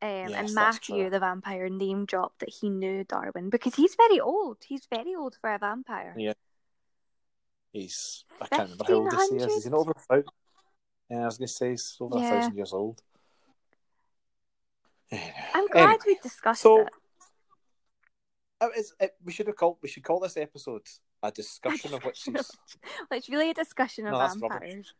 Um, 0.00 0.08
Yes, 0.08 0.32
and 0.32 0.54
Matthew, 0.54 1.10
the 1.10 1.18
vampire, 1.18 1.68
name 1.68 2.04
dropped 2.06 2.38
that 2.40 2.50
he 2.60 2.70
knew 2.70 3.02
Darwin 3.04 3.50
because 3.50 3.74
he's 3.74 3.96
very 3.96 4.20
old. 4.20 4.58
He's 4.64 4.86
very 4.86 5.14
old 5.14 5.36
for 5.40 5.52
a 5.52 5.58
vampire. 5.58 6.14
Yeah. 6.16 6.34
He's 7.72 8.24
I 8.40 8.46
can't 8.46 8.62
remember 8.70 8.84
how 8.86 8.94
old 8.94 9.10
this 9.10 9.30
he 9.30 9.36
is. 9.36 9.42
Is 9.44 9.64
he 9.64 9.70
1500s? 9.70 9.72
not 9.72 9.78
over 9.80 9.90
a 9.90 9.94
thousand? 10.00 10.24
Yeah, 11.10 11.22
I 11.22 11.24
was 11.26 11.38
gonna 11.38 11.48
say 11.48 11.70
he's 11.70 11.96
over 12.00 12.18
Yeah. 12.18 12.24
a 12.26 12.30
thousand 12.40 12.56
years 12.56 12.72
old. 12.72 13.02
Anyway, 15.12 15.32
I'm 15.54 15.66
glad 15.68 15.82
anyway, 15.84 15.98
we 16.06 16.18
discussed 16.22 16.62
so- 16.62 16.82
it. 16.82 16.88
it 18.60 18.72
is- 18.78 18.94
it- 19.00 19.16
we 19.24 19.32
should 19.32 19.46
have 19.46 19.56
called 19.56 19.78
we 19.82 19.88
should 19.88 20.04
call 20.04 20.20
this 20.20 20.36
episode 20.36 20.82
a 21.22 21.30
discussion 21.32 21.94
of 21.94 22.02
discussion 22.02 22.34
witches. 22.34 22.56
It's 23.10 23.28
really 23.28 23.50
a 23.50 23.54
discussion 23.54 24.06
of 24.06 24.12
No, 24.12 24.18
rubbish. 24.18 24.40
vampires. 24.40 24.94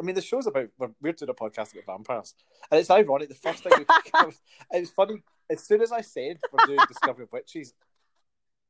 I 0.00 0.02
mean, 0.02 0.14
the 0.14 0.22
show's 0.22 0.46
about 0.46 0.68
we're, 0.78 0.90
we're 1.02 1.12
doing 1.12 1.28
a 1.28 1.34
podcast 1.34 1.74
about 1.74 1.86
vampires, 1.86 2.34
and 2.70 2.80
it's 2.80 2.90
ironic. 2.90 3.28
The 3.28 3.34
first 3.34 3.62
thing 3.62 3.72
we 3.76 3.84
it 4.72 4.80
was 4.80 4.90
funny. 4.90 5.22
As 5.50 5.62
soon 5.62 5.82
as 5.82 5.92
I 5.92 6.00
said 6.00 6.38
we're 6.52 6.66
doing 6.66 6.78
Discovery 6.88 7.24
of 7.24 7.32
Witches 7.32 7.74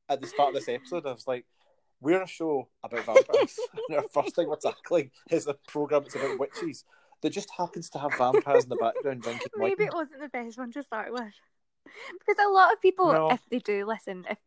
at 0.09 0.19
the 0.19 0.27
start 0.27 0.49
of 0.49 0.55
this 0.55 0.67
episode, 0.67 1.05
I 1.05 1.13
was 1.13 1.27
like, 1.27 1.45
"We're 2.01 2.21
a 2.21 2.27
show 2.27 2.67
about 2.83 3.05
vampires." 3.05 3.57
and 3.89 3.97
our 3.99 4.05
first 4.13 4.35
thing 4.35 4.49
we're 4.49 4.57
tackling 4.57 5.11
is 5.29 5.47
a 5.47 5.53
program 5.69 6.03
that's 6.03 6.15
about 6.15 6.37
witches 6.37 6.83
that 7.21 7.29
just 7.29 7.49
happens 7.57 7.89
to 7.91 7.99
have 7.99 8.11
vampires 8.17 8.63
in 8.63 8.69
the 8.69 8.75
background 8.75 9.21
drinking 9.21 9.47
wine. 9.55 9.69
Maybe 9.69 9.85
it 9.85 9.93
wasn't 9.93 10.21
the 10.21 10.29
best 10.29 10.57
one 10.57 10.71
to 10.71 10.83
start 10.83 11.13
with. 11.13 11.33
Because 11.85 12.43
a 12.45 12.49
lot 12.49 12.73
of 12.73 12.81
people, 12.81 13.11
No. 13.11 13.31
if 13.31 13.41
they 13.49 13.59
do 13.59 13.85
listen, 13.85 14.25
if 14.29 14.37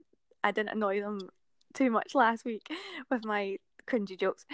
I 0.42 0.50
didn't 0.50 0.70
annoy 0.70 1.00
them 1.00 1.30
too 1.72 1.90
much 1.90 2.14
last 2.14 2.44
week 2.44 2.66
with 3.10 3.24
my 3.24 3.58
cringy 3.86 4.18
jokes, 4.18 4.44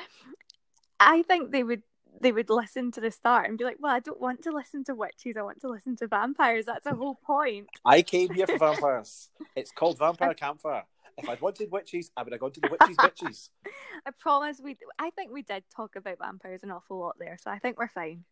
I 0.98 1.22
think 1.22 1.50
they 1.50 1.62
would 1.62 1.82
they 2.20 2.32
would 2.32 2.50
listen 2.50 2.90
to 2.92 3.00
the 3.00 3.10
start 3.10 3.48
and 3.48 3.58
be 3.58 3.64
like, 3.64 3.76
"Well, 3.80 3.92
I 3.92 4.00
don't 4.00 4.20
want 4.20 4.42
to 4.42 4.50
listen 4.50 4.84
to 4.84 4.94
witches. 4.94 5.36
I 5.36 5.42
want 5.42 5.60
to 5.62 5.68
listen 5.68 5.96
to 5.96 6.06
vampires. 6.06 6.66
That's 6.66 6.84
the 6.84 6.94
whole 6.94 7.16
point." 7.24 7.68
I 7.84 8.02
came 8.02 8.32
here 8.34 8.46
for 8.46 8.58
vampires. 8.66 9.30
It's 9.56 9.72
called 9.72 9.98
Vampire 9.98 10.34
Campfire. 10.34 10.84
If 11.18 11.28
I'd 11.28 11.40
wanted 11.40 11.70
witches, 11.70 12.10
I 12.16 12.22
would 12.22 12.32
have 12.32 12.40
gone 12.40 12.52
to 12.52 12.60
the 12.60 12.68
witches' 12.70 12.96
bitches. 12.96 13.48
I 14.06 14.10
promise 14.18 14.60
we. 14.62 14.76
I 14.98 15.10
think 15.10 15.32
we 15.32 15.42
did 15.42 15.64
talk 15.74 15.96
about 15.96 16.18
vampires 16.18 16.62
an 16.62 16.70
awful 16.70 16.98
lot 16.98 17.16
there, 17.18 17.36
so 17.40 17.50
I 17.50 17.58
think 17.58 17.78
we're 17.78 17.88
fine. 17.88 18.24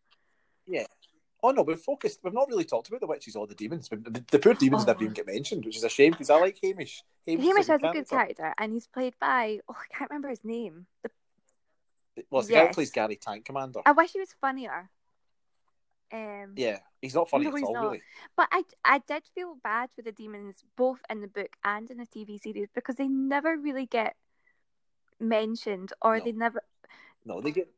Yeah. 0.67 0.85
Oh 1.41 1.51
no, 1.51 1.61
we've 1.61 1.79
focused. 1.79 2.19
We've 2.23 2.33
not 2.33 2.49
really 2.49 2.65
talked 2.65 2.89
about 2.89 2.99
the 2.99 3.07
witches 3.07 3.35
or 3.35 3.47
the 3.47 3.55
demons. 3.55 3.87
The, 3.89 4.23
the 4.29 4.39
poor 4.39 4.53
demons 4.55 4.83
Oh. 4.83 4.87
never 4.87 5.03
even 5.03 5.13
get 5.13 5.25
mentioned, 5.27 5.63
which 5.65 5.77
is 5.77 5.83
a 5.85 5.89
shame 5.89 6.11
because 6.11 6.29
I 6.29 6.37
like 6.39 6.57
Hamish. 6.61 7.01
Hamish, 7.25 7.45
Hamish 7.45 7.67
a 7.69 7.71
has 7.73 7.81
good 7.81 7.89
a 7.89 7.93
good 7.93 8.09
character. 8.09 8.35
character, 8.43 8.53
and 8.57 8.73
he's 8.73 8.87
played 8.87 9.13
by 9.21 9.59
oh, 9.69 9.75
I 9.77 9.95
can't 9.97 10.09
remember 10.09 10.29
his 10.29 10.43
name. 10.43 10.85
The, 11.03 11.11
Well, 12.29 12.41
the 12.43 12.53
guy 12.53 12.67
who 12.67 12.73
plays 12.73 12.91
Gary 12.91 13.15
Tank 13.15 13.45
Commander. 13.45 13.81
I 13.85 13.91
wish 13.91 14.11
he 14.11 14.19
was 14.19 14.33
funnier. 14.39 14.89
Um, 16.11 16.53
Yeah, 16.55 16.79
he's 17.01 17.13
not 17.15 17.29
funny 17.29 17.45
No, 17.45 17.55
at 17.55 17.63
all, 17.63 17.73
not. 17.73 17.83
really. 17.83 18.01
But 18.35 18.47
I, 18.51 18.63
I 18.83 18.99
did 18.99 19.23
feel 19.35 19.57
bad 19.63 19.89
for 19.95 20.01
the 20.01 20.11
demons 20.11 20.63
both 20.75 20.99
in 21.09 21.21
the 21.21 21.27
book 21.27 21.55
and 21.63 21.89
in 21.89 21.97
the 21.97 22.07
TV 22.07 22.39
series 22.39 22.69
because 22.73 22.95
they 22.95 23.07
never 23.07 23.55
really 23.57 23.85
get 23.85 24.15
mentioned 25.19 25.93
or 26.01 26.17
No. 26.17 26.23
they 26.25 26.31
never. 26.31 26.63
No, 27.25 27.41
they 27.41 27.51
get 27.51 27.69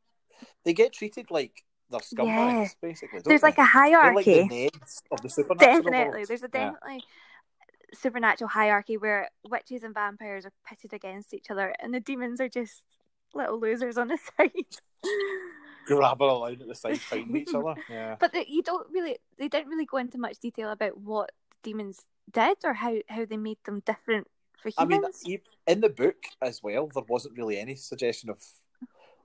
they 0.64 0.72
get 0.72 0.92
treated 0.92 1.30
like 1.30 1.64
they're 1.90 2.00
scumbags, 2.00 2.26
Yeah. 2.26 2.68
basically. 2.80 3.20
Don't 3.20 3.28
There's 3.28 3.42
like 3.42 3.56
they? 3.56 3.62
a 3.62 3.64
like 3.64 4.24
the 4.24 4.40
hierarchy. 4.40 4.48
Neds 4.48 5.02
of 5.10 5.20
the 5.20 5.28
supernatural 5.28 5.82
definitely, 5.82 6.14
world. 6.14 6.28
there's 6.28 6.42
a 6.42 6.50
Yeah. 6.52 6.72
definitely 6.72 7.04
supernatural 7.94 8.48
hierarchy 8.48 8.96
where 8.96 9.28
witches 9.44 9.82
and 9.82 9.92
vampires 9.92 10.46
are 10.46 10.52
pitted 10.66 10.92
against 10.94 11.34
each 11.34 11.50
other, 11.50 11.74
and 11.80 11.92
the 11.92 12.00
demons 12.00 12.40
are 12.40 12.48
just 12.48 12.84
little 13.34 13.60
losers 13.60 13.98
on 13.98 14.08
the 14.08 14.18
side. 14.38 14.50
grabbing 15.86 16.28
a 16.28 16.32
line 16.32 16.60
at 16.60 16.68
the 16.68 16.74
side, 16.74 17.00
fighting 17.00 17.36
each 17.36 17.54
other. 17.54 17.74
Yeah. 17.90 18.16
But 18.18 18.32
the, 18.32 18.44
you 18.48 18.62
don't 18.62 18.86
really, 18.90 19.18
they 19.38 19.48
didn't 19.48 19.68
really 19.68 19.86
go 19.86 19.98
into 19.98 20.18
much 20.18 20.38
detail 20.38 20.70
about 20.70 20.98
what 20.98 21.32
the 21.50 21.70
demons 21.70 22.02
did 22.30 22.58
or 22.64 22.74
how 22.74 22.96
how 23.08 23.24
they 23.24 23.36
made 23.36 23.58
them 23.64 23.82
different 23.84 24.28
for 24.62 24.70
humans. 24.70 25.22
I 25.24 25.28
mean, 25.28 25.40
in 25.66 25.80
the 25.80 25.88
book 25.88 26.24
as 26.40 26.62
well, 26.62 26.88
there 26.92 27.02
wasn't 27.08 27.36
really 27.36 27.58
any 27.58 27.74
suggestion 27.74 28.30
of. 28.30 28.38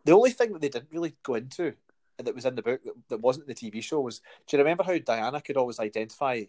The 0.06 0.14
only 0.14 0.32
thing 0.32 0.54
that 0.54 0.62
they 0.62 0.70
didn't 0.70 0.92
really 0.92 1.16
go 1.22 1.36
into, 1.36 1.74
that 2.18 2.34
was 2.34 2.46
in 2.46 2.56
the 2.56 2.62
book 2.62 2.82
that, 2.86 2.94
that 3.10 3.20
wasn't 3.20 3.48
in 3.48 3.54
the 3.54 3.72
TV 3.72 3.84
show, 3.84 4.00
was 4.00 4.22
do 4.48 4.56
you 4.56 4.64
remember 4.64 4.84
how 4.84 4.98
Diana 4.98 5.42
could 5.42 5.58
always 5.58 5.80
identify 5.80 6.44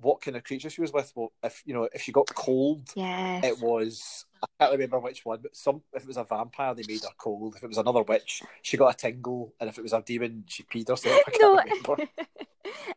what 0.00 0.20
kind 0.20 0.36
of 0.36 0.44
creature 0.44 0.70
she 0.70 0.80
was 0.80 0.92
with? 0.92 1.12
Well, 1.14 1.32
if 1.42 1.62
you 1.64 1.74
know, 1.74 1.88
if 1.92 2.02
she 2.02 2.12
got 2.12 2.32
cold, 2.34 2.90
yes. 2.94 3.44
it 3.44 3.60
was 3.60 4.26
I 4.42 4.46
can't 4.58 4.72
remember 4.72 4.98
which 4.98 5.24
one, 5.24 5.40
but 5.42 5.56
some 5.56 5.82
if 5.92 6.02
it 6.02 6.08
was 6.08 6.16
a 6.16 6.24
vampire, 6.24 6.74
they 6.74 6.82
made 6.86 7.02
her 7.02 7.14
cold. 7.18 7.54
If 7.56 7.62
it 7.62 7.68
was 7.68 7.78
another 7.78 8.02
witch, 8.02 8.42
she 8.62 8.76
got 8.76 8.94
a 8.94 8.96
tingle, 8.96 9.54
and 9.60 9.68
if 9.68 9.78
it 9.78 9.82
was 9.82 9.92
a 9.92 10.00
demon, 10.00 10.44
she 10.46 10.62
peed 10.62 10.88
herself. 10.88 11.20
I 11.26 11.30
can't 11.30 11.42
no, 11.42 11.62
remember. 11.62 12.08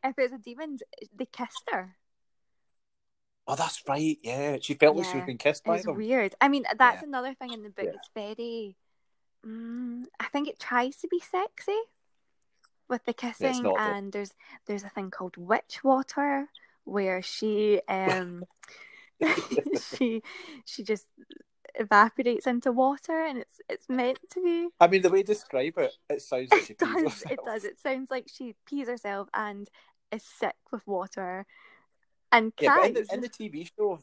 if 0.03 0.17
it's 0.17 0.33
a 0.33 0.37
demon, 0.37 0.77
they 1.15 1.25
kissed 1.25 1.69
her. 1.71 1.95
Oh, 3.45 3.55
that's 3.55 3.83
right. 3.87 4.17
Yeah, 4.23 4.57
she 4.61 4.73
felt 4.75 4.95
like 4.95 5.05
she 5.05 5.17
was 5.17 5.21
Yeah, 5.21 5.25
being 5.25 5.37
kissed 5.37 5.65
by 5.65 5.75
It's 5.75 5.85
them. 5.85 5.97
weird. 5.97 6.33
I 6.39 6.47
mean, 6.47 6.63
that's 6.77 7.01
Yeah. 7.01 7.07
another 7.07 7.33
thing 7.33 7.51
in 7.51 7.63
the 7.63 7.69
book. 7.69 7.85
Yeah. 7.85 7.91
It's 7.95 8.09
very. 8.13 8.77
Mm, 9.45 10.05
I 10.19 10.25
think 10.25 10.47
it 10.47 10.59
tries 10.59 10.95
to 10.97 11.09
be 11.09 11.19
sexy 11.19 11.77
with 12.87 13.03
the 13.03 13.13
kissing, 13.13 13.63
not, 13.63 13.75
though. 13.75 13.83
and 13.83 14.13
there's 14.13 14.33
there's 14.65 14.83
a 14.83 14.89
thing 14.89 15.11
called 15.11 15.35
witch 15.35 15.83
water 15.83 16.47
where 16.85 17.21
she 17.21 17.81
um 17.87 18.43
she 19.97 20.21
she 20.65 20.83
just 20.83 21.07
evaporates 21.75 22.45
into 22.47 22.71
water, 22.71 23.25
and 23.25 23.37
it's 23.37 23.61
it's 23.69 23.89
meant 23.89 24.19
to 24.31 24.41
be. 24.43 24.67
I 24.79 24.87
mean, 24.87 25.01
the 25.01 25.09
way 25.09 25.19
you 25.19 25.23
describe 25.23 25.77
it, 25.77 25.93
it 26.09 26.21
sounds 26.21 26.51
like 26.51 26.61
she 26.61 26.73
It 26.73 26.79
pees 26.79 26.87
does. 26.87 27.03
herself. 27.03 27.31
It 27.31 27.39
does. 27.45 27.63
It 27.63 27.79
sounds 27.79 28.11
like 28.11 28.27
she 28.33 28.55
pees 28.67 28.87
herself 28.87 29.29
and 29.33 29.69
is 30.11 30.23
sick 30.23 30.55
with 30.71 30.85
water, 30.87 31.45
and 32.31 32.53
Yeah, 32.59 32.85
in 32.85 32.93
the, 32.93 33.07
in 33.13 33.21
the 33.21 33.29
TV 33.29 33.69
show, 33.77 33.99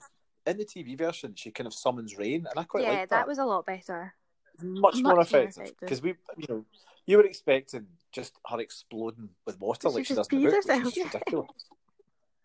in 0.46 0.56
the 0.56 0.64
TV 0.64 0.96
version, 0.96 1.34
she 1.36 1.50
kind 1.50 1.66
of 1.66 1.74
summons 1.74 2.16
rain, 2.18 2.46
and 2.50 2.58
I 2.58 2.64
quite 2.64 2.82
yeah, 2.84 2.90
like 2.90 3.08
that. 3.10 3.10
that 3.10 3.28
was 3.28 3.38
a 3.38 3.44
lot 3.44 3.66
better. 3.66 4.14
much, 4.62 5.02
more 5.02 5.16
much 5.16 5.32
more 5.32 5.42
effective 5.42 5.72
because 5.80 6.02
we, 6.02 6.14
you 6.36 6.46
know, 6.48 6.64
you 7.06 7.16
were 7.16 7.24
expecting 7.24 7.86
just 8.12 8.34
her 8.46 8.58
exploding 8.60 9.30
with 9.46 9.60
water 9.60 9.88
She 9.88 9.94
like 9.94 10.06
she 10.06 10.14
does 10.14 10.28
in 10.28 10.40
the 10.40 10.48
book, 10.48 10.64
which 10.64 10.66
herself. 10.66 10.96
is 10.96 11.04
ridiculous. 11.04 11.50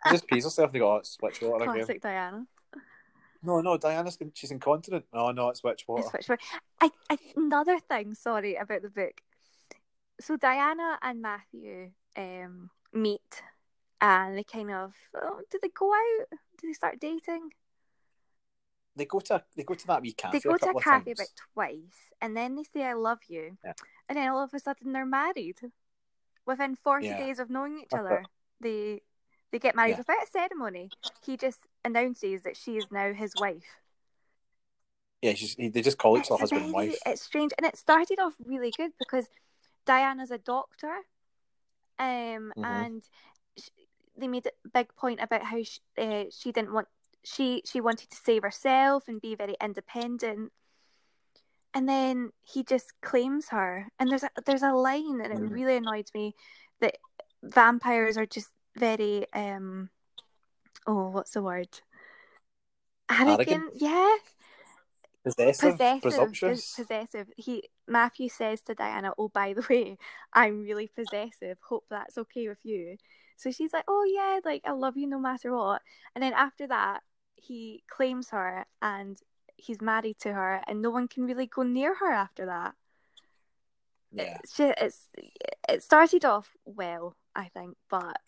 Just 0.10 0.28
pees 0.28 0.44
herself 0.44 0.68
and 0.68 0.76
they 0.76 0.80
go, 0.80 0.94
oh, 0.94 0.98
it's 0.98 1.18
witch 1.22 1.41
water 1.41 1.63
again. 1.63 1.76
Classic 1.76 2.02
Diana. 2.02 2.46
No, 3.44 3.62
no, 3.62 3.78
Diana's 3.78 4.18
she's 4.34 4.52
incontinent. 4.52 5.06
No, 5.13 5.32
no, 5.32 5.50
it's 5.50 5.63
witch 5.63 5.86
water. 5.88 6.04
It's 6.04 6.13
which 6.13 6.30
one? 6.30 6.38
I, 6.82 6.89
I 7.10 7.18
another 7.36 7.80
thing, 7.80 8.15
sorry 8.15 8.56
about 8.56 8.82
the 8.82 8.89
book. 8.89 9.22
So 10.20 10.36
Diana 10.38 10.98
and 11.02 11.22
Matthew 11.22 11.91
um 12.15 12.70
meet 12.94 13.41
and 14.02 14.38
they 14.38 14.44
kind 14.44 14.72
of 14.72 14.94
oh, 15.15 15.41
do 15.52 15.60
they 15.62 15.70
go 15.70 15.94
out? 15.94 16.28
Do 16.60 16.68
they 16.68 16.74
start 16.74 17.00
dating? 17.00 17.52
They 18.96 19.06
go 19.06 19.20
to 19.20 19.44
they 19.56 19.63
go 19.63 19.74
to 19.74 19.88
that 19.88 20.02
wee 20.02 20.13
cafe. 20.13 20.39
they 20.39 20.50
go 20.50 20.58
to 20.58 20.70
a 20.70 20.82
cafe 20.82 21.12
about 21.12 21.28
twice 21.54 22.12
and 22.22 22.36
then 22.36 22.56
they 22.56 22.63
say 22.63 22.84
I 22.84 22.94
love 22.94 23.20
you. 23.28 23.58
Yeah. 23.63 23.74
And 24.10 24.18
then 24.18 24.30
all 24.30 24.44
of 24.44 24.54
a 24.54 24.60
sudden 24.60 24.94
they're 24.94 25.06
married. 25.06 25.60
Within 26.46 26.76
forty 26.76 27.08
Yeah. 27.08 27.18
days 27.18 27.39
of 27.39 27.50
knowing 27.50 27.80
each 27.80 27.94
other. 27.94 28.24
They 28.62 29.02
they 29.56 29.60
get 29.60 29.74
married 29.76 29.91
Yeah. 29.91 29.98
without 30.00 30.22
a 30.22 30.28
ceremony. 30.28 30.91
He 31.26 31.38
just 31.38 31.60
announces 31.86 32.44
that 32.44 32.58
she 32.58 32.76
is 32.78 32.91
now 32.91 33.13
his 33.13 33.38
wife. 33.38 33.80
Yeah, 35.22 35.34
she's, 35.34 35.56
they 35.56 35.82
just 35.82 35.98
call 35.98 36.18
each 36.18 36.30
other 36.30 36.41
husband 36.41 36.65
and 36.65 36.74
wife. 36.74 37.00
It's 37.06 37.22
strange, 37.22 37.54
and 37.58 37.65
it 37.65 37.78
started 37.78 38.20
off 38.20 38.34
really 38.46 38.72
good 38.76 38.91
because 39.00 39.28
Diana's 39.86 40.30
a 40.30 40.38
doctor, 40.38 40.94
um, 41.98 42.52
Mhm. 42.58 42.65
and 42.65 43.04
sh 43.58 43.70
they 44.18 44.28
made 44.28 44.46
a 44.46 44.70
big 44.74 44.94
point 44.96 45.22
about 45.22 45.44
how 45.44 45.63
she, 45.63 45.80
uh, 45.98 46.26
she 46.32 46.52
didn't 46.52 46.74
want 46.74 46.89
she 47.24 47.62
she 47.65 47.80
wanted 47.80 48.10
to 48.10 48.18
save 48.18 48.44
herself 48.44 49.08
and 49.08 49.22
be 49.22 49.36
very 49.36 49.56
independent. 49.62 50.52
And 51.74 51.88
then 51.88 52.32
he 52.44 52.62
just 52.63 52.91
claims 53.02 53.50
her, 53.50 53.88
and 54.00 54.12
there's 54.12 54.24
a 54.24 54.30
there's 54.46 54.63
a 54.63 54.74
line, 54.74 55.22
and 55.22 55.32
it 55.34 55.39
Mhm. 55.39 55.52
really 55.54 55.78
annoyed 55.78 56.10
me 56.13 56.36
that 56.82 56.98
vampires 57.41 58.18
are 58.18 58.26
just 58.26 58.50
very 58.77 59.25
um 59.33 59.89
oh 60.88 61.09
what's 61.09 61.31
the 61.31 61.41
word? 61.43 61.69
Arrogant, 63.09 63.49
Arrogant? 63.49 63.73
yeah. 63.75 64.15
Possessive, 65.23 65.71
possessive 65.71 66.01
presumptuous. 66.01 66.73
pos- 66.75 66.85
possessive. 66.85 67.27
He 67.38 67.63
matthew 67.88 68.29
says 68.29 68.61
to 68.61 68.75
diana 68.75 69.11
oh 69.17 69.29
by 69.29 69.53
the 69.53 69.65
way 69.69 69.97
i'm 70.33 70.61
really 70.63 70.88
possessive. 70.95 71.57
Hope 71.67 71.85
that's 71.89 72.17
okay 72.17 72.47
with 72.47 72.59
you. 72.63 72.97
So 73.38 73.51
she's 73.51 73.73
like 73.73 73.85
oh 73.88 74.05
yeah 74.05 74.39
like 74.45 74.61
i 74.65 74.71
love 74.71 74.97
you 74.97 75.07
no 75.07 75.19
matter 75.19 75.55
what. 75.55 75.81
And 76.13 76.23
then 76.23 76.33
after 76.33 76.67
that 76.67 77.01
he 77.35 77.83
claims 77.89 78.29
her 78.29 78.65
and 78.81 79.19
he's 79.57 79.81
married 79.81 80.19
to 80.19 80.33
her 80.33 80.61
and 80.67 80.81
no 80.81 80.89
one 80.89 81.07
can 81.07 81.25
really 81.25 81.47
go 81.47 81.63
near 81.63 81.95
her 81.95 82.11
after 82.11 82.45
that. 82.47 82.75
Yeah. 84.11 84.38
it's 84.43 84.55
just 84.55 84.73
it's 84.79 85.09
it 85.67 85.83
started 85.83 86.23
off 86.23 86.49
well 86.63 87.17
i 87.35 87.49
think 87.49 87.75
but 87.89 88.21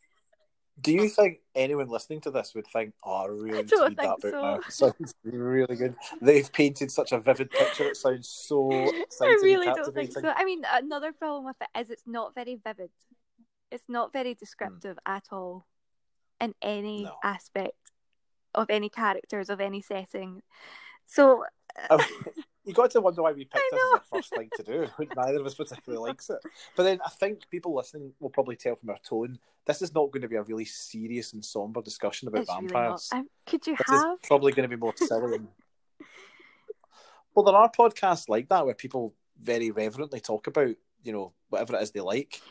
Do 0.79 0.91
you 0.93 1.09
think 1.09 1.39
anyone 1.55 1.89
listening 1.89 2.21
to 2.21 2.31
this 2.31 2.53
would 2.53 2.67
think, 2.67 2.93
"Oh, 3.03 3.23
I 3.23 3.25
really 3.27 3.51
I 3.59 3.61
need 3.61 3.69
don't 3.69 3.89
read 3.89 3.97
that 3.97 4.19
book 4.21 4.31
so. 4.31 4.41
now"? 4.41 4.55
It 4.55 4.71
sounds 4.71 5.15
really 5.23 5.75
good. 5.75 5.95
They've 6.21 6.51
painted 6.51 6.91
such 6.91 7.11
a 7.11 7.19
vivid 7.19 7.49
picture. 7.51 7.85
It 7.89 7.97
sounds 7.97 8.29
so 8.29 8.71
I 9.21 9.39
really 9.41 9.67
don't 9.67 9.93
think 9.93 10.11
so. 10.11 10.31
I 10.35 10.45
mean, 10.45 10.63
another 10.71 11.13
problem 11.13 11.45
with 11.45 11.55
it 11.61 11.79
is 11.79 11.89
it's 11.89 12.05
not 12.05 12.35
very 12.35 12.59
vivid. 12.63 12.91
It's 13.71 13.85
not 13.87 14.13
very 14.13 14.33
descriptive 14.35 14.97
at 15.05 15.25
all 15.31 15.65
in 16.39 16.53
any 16.61 17.03
No. 17.03 17.15
aspect 17.23 17.75
of 18.53 18.69
any 18.69 18.89
characters 18.89 19.49
of 19.49 19.59
any 19.59 19.81
setting. 19.81 20.41
So 21.05 21.43
Um, 21.89 21.99
you 22.67 22.73
got 22.73 22.91
to 22.91 23.01
wonder 23.01 23.23
why 23.23 23.31
we 23.31 23.45
picked 23.45 23.63
this 23.71 23.81
as 23.95 23.99
the 24.01 24.05
first 24.17 24.35
thing 24.35 24.49
to 24.57 24.63
do. 24.63 24.87
Neither 25.15 25.39
of 25.39 25.45
us 25.45 25.55
particularly 25.55 26.05
likes 26.09 26.29
it. 26.29 26.37
But 26.75 26.83
then 26.83 26.99
I 27.05 27.09
think 27.09 27.49
people 27.49 27.73
listening 27.75 28.13
will 28.19 28.29
probably 28.29 28.55
tell 28.57 28.75
from 28.75 28.89
our 28.89 28.99
tone 28.99 29.39
this 29.65 29.81
is 29.81 29.93
not 29.95 30.11
going 30.11 30.21
to 30.21 30.27
be 30.27 30.35
a 30.35 30.43
really 30.43 30.65
serious 30.65 31.33
and 31.33 31.43
somber 31.43 31.81
discussion 31.81 32.27
about 32.27 32.41
it's 32.41 32.49
really 32.51 32.67
vampires. 32.67 33.09
Um, 33.13 33.27
could 33.45 33.65
you 33.65 33.75
this 33.77 33.87
have? 33.89 34.13
is 34.21 34.27
probably 34.27 34.51
going 34.51 34.69
to 34.69 34.75
be 34.75 34.79
more 34.79 34.93
silly. 34.95 35.35
and- 35.37 35.47
well, 37.35 37.45
there 37.45 37.55
are 37.55 37.71
podcasts 37.71 38.29
like 38.29 38.49
that 38.49 38.65
where 38.65 38.75
people 38.75 39.13
very 39.41 39.71
reverently 39.71 40.19
talk 40.19 40.47
about, 40.47 40.75
you 41.03 41.11
know, 41.13 41.33
whatever 41.49 41.75
it 41.75 41.81
is 41.83 41.91
they 41.91 41.99
like. 42.01 42.41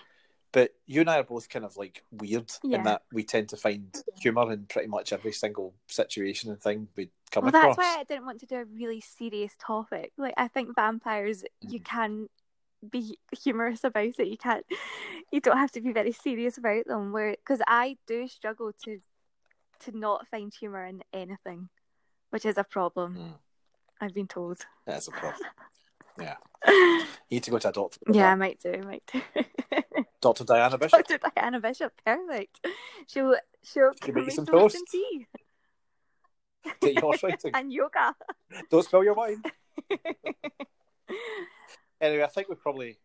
But 0.52 0.74
you 0.86 1.00
and 1.00 1.10
I 1.10 1.18
are 1.18 1.24
both 1.24 1.48
kind 1.48 1.64
of 1.64 1.76
like 1.76 2.02
weird 2.10 2.50
Yeah. 2.62 2.78
in 2.78 2.84
that 2.84 3.02
we 3.12 3.24
tend 3.24 3.48
to 3.50 3.56
find 3.56 3.94
humour 4.20 4.52
in 4.52 4.66
pretty 4.66 4.88
much 4.88 5.12
every 5.12 5.32
single 5.32 5.74
situation 5.88 6.50
and 6.50 6.60
thing 6.60 6.88
we 6.96 7.10
come 7.30 7.44
Well, 7.44 7.48
across. 7.54 7.76
that's 7.76 7.78
why 7.78 8.00
I 8.00 8.04
didn't 8.04 8.26
want 8.26 8.40
to 8.40 8.46
do 8.46 8.56
a 8.56 8.64
really 8.64 9.00
serious 9.00 9.54
topic. 9.58 10.12
Like, 10.16 10.34
I 10.36 10.48
think 10.48 10.74
vampires, 10.74 11.44
you 11.60 11.80
Mm. 11.80 11.84
can 11.84 12.28
be 12.90 13.18
humorous 13.42 13.84
about 13.84 14.04
it. 14.18 14.26
You 14.28 14.36
can't. 14.38 14.64
You 15.32 15.40
don't 15.40 15.56
have 15.58 15.72
to 15.72 15.80
be 15.80 15.92
very 15.92 16.12
serious 16.12 16.56
about 16.58 16.86
them. 16.86 17.12
Where 17.12 17.32
because 17.32 17.60
I 17.66 17.96
do 18.06 18.28
struggle 18.28 18.72
to 18.84 19.00
to 19.80 19.96
not 19.98 20.26
find 20.28 20.52
humor 20.54 20.84
in 20.86 21.02
anything, 21.12 21.68
which 22.30 22.44
is 22.46 22.56
a 22.58 22.64
problem. 22.64 23.16
Mm. 23.16 23.38
I've 24.00 24.14
been 24.14 24.28
told. 24.28 24.58
That's 24.86 25.08
a 25.08 25.12
problem. 25.12 25.48
Yeah. 26.18 26.36
You 26.66 27.04
need 27.30 27.42
to 27.42 27.50
go 27.50 27.58
to 27.58 27.68
a 27.68 27.72
doctor. 27.72 28.00
yeah, 28.10 28.32
I 28.32 28.36
might 28.36 28.58
do. 28.58 28.72
I 28.72 28.80
might 28.80 29.02
do. 29.12 29.20
Dr. 30.22 30.44
Diana 30.44 30.78
Bishop. 30.78 31.06
Dr. 31.06 31.18
Diana 31.36 31.60
Bishop, 31.60 31.92
perfect. 32.06 32.66
She'll 33.06 33.36
she'll 33.62 33.92
She'll 34.02 34.14
make 34.14 34.24
you 34.24 34.30
some 34.30 34.46
toast 34.46 34.62
toast. 34.62 34.74
and 34.76 34.86
tea 34.90 35.26
Take 36.80 36.94
your 36.94 37.02
horse 37.02 37.22
riding. 37.22 37.50
and 37.54 37.72
yoga. 37.72 38.14
Don't 38.70 38.84
spill 38.84 39.04
your 39.04 39.14
wine. 39.14 39.42
Anyway, 42.00 42.22
I 42.22 42.26
think 42.26 42.48
we've 42.48 42.60
probably 42.60 42.98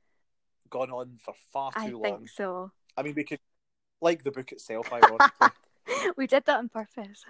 gone 0.69 0.91
on 0.91 1.17
for 1.24 1.34
far 1.54 1.71
I 1.76 1.89
too 1.89 2.00
long. 2.00 2.04
think 2.04 2.30
so. 2.30 2.71
I 2.97 3.04
mean, 3.04 3.13
we 3.15 3.24
could 3.24 3.39
like 4.02 4.24
the 4.24 4.32
book 4.32 4.52
itself. 4.52 4.91
Ironically, 4.91 5.47
we 6.17 6.28
did 6.28 6.45
that 6.45 6.58
on 6.58 6.69
purpose. 6.69 7.24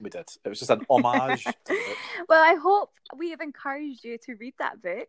we 0.00 0.08
did. 0.08 0.24
It 0.44 0.48
was 0.48 0.58
just 0.58 0.70
an 0.70 0.86
homage. 0.88 1.44
to 1.44 1.54
the 1.66 1.74
book. 1.74 1.96
Well, 2.28 2.42
I 2.42 2.54
hope 2.54 2.90
we 3.16 3.30
have 3.30 3.40
encouraged 3.40 4.04
you 4.04 4.16
to 4.24 4.34
read 4.36 4.54
that 4.58 4.80
book. 4.80 5.08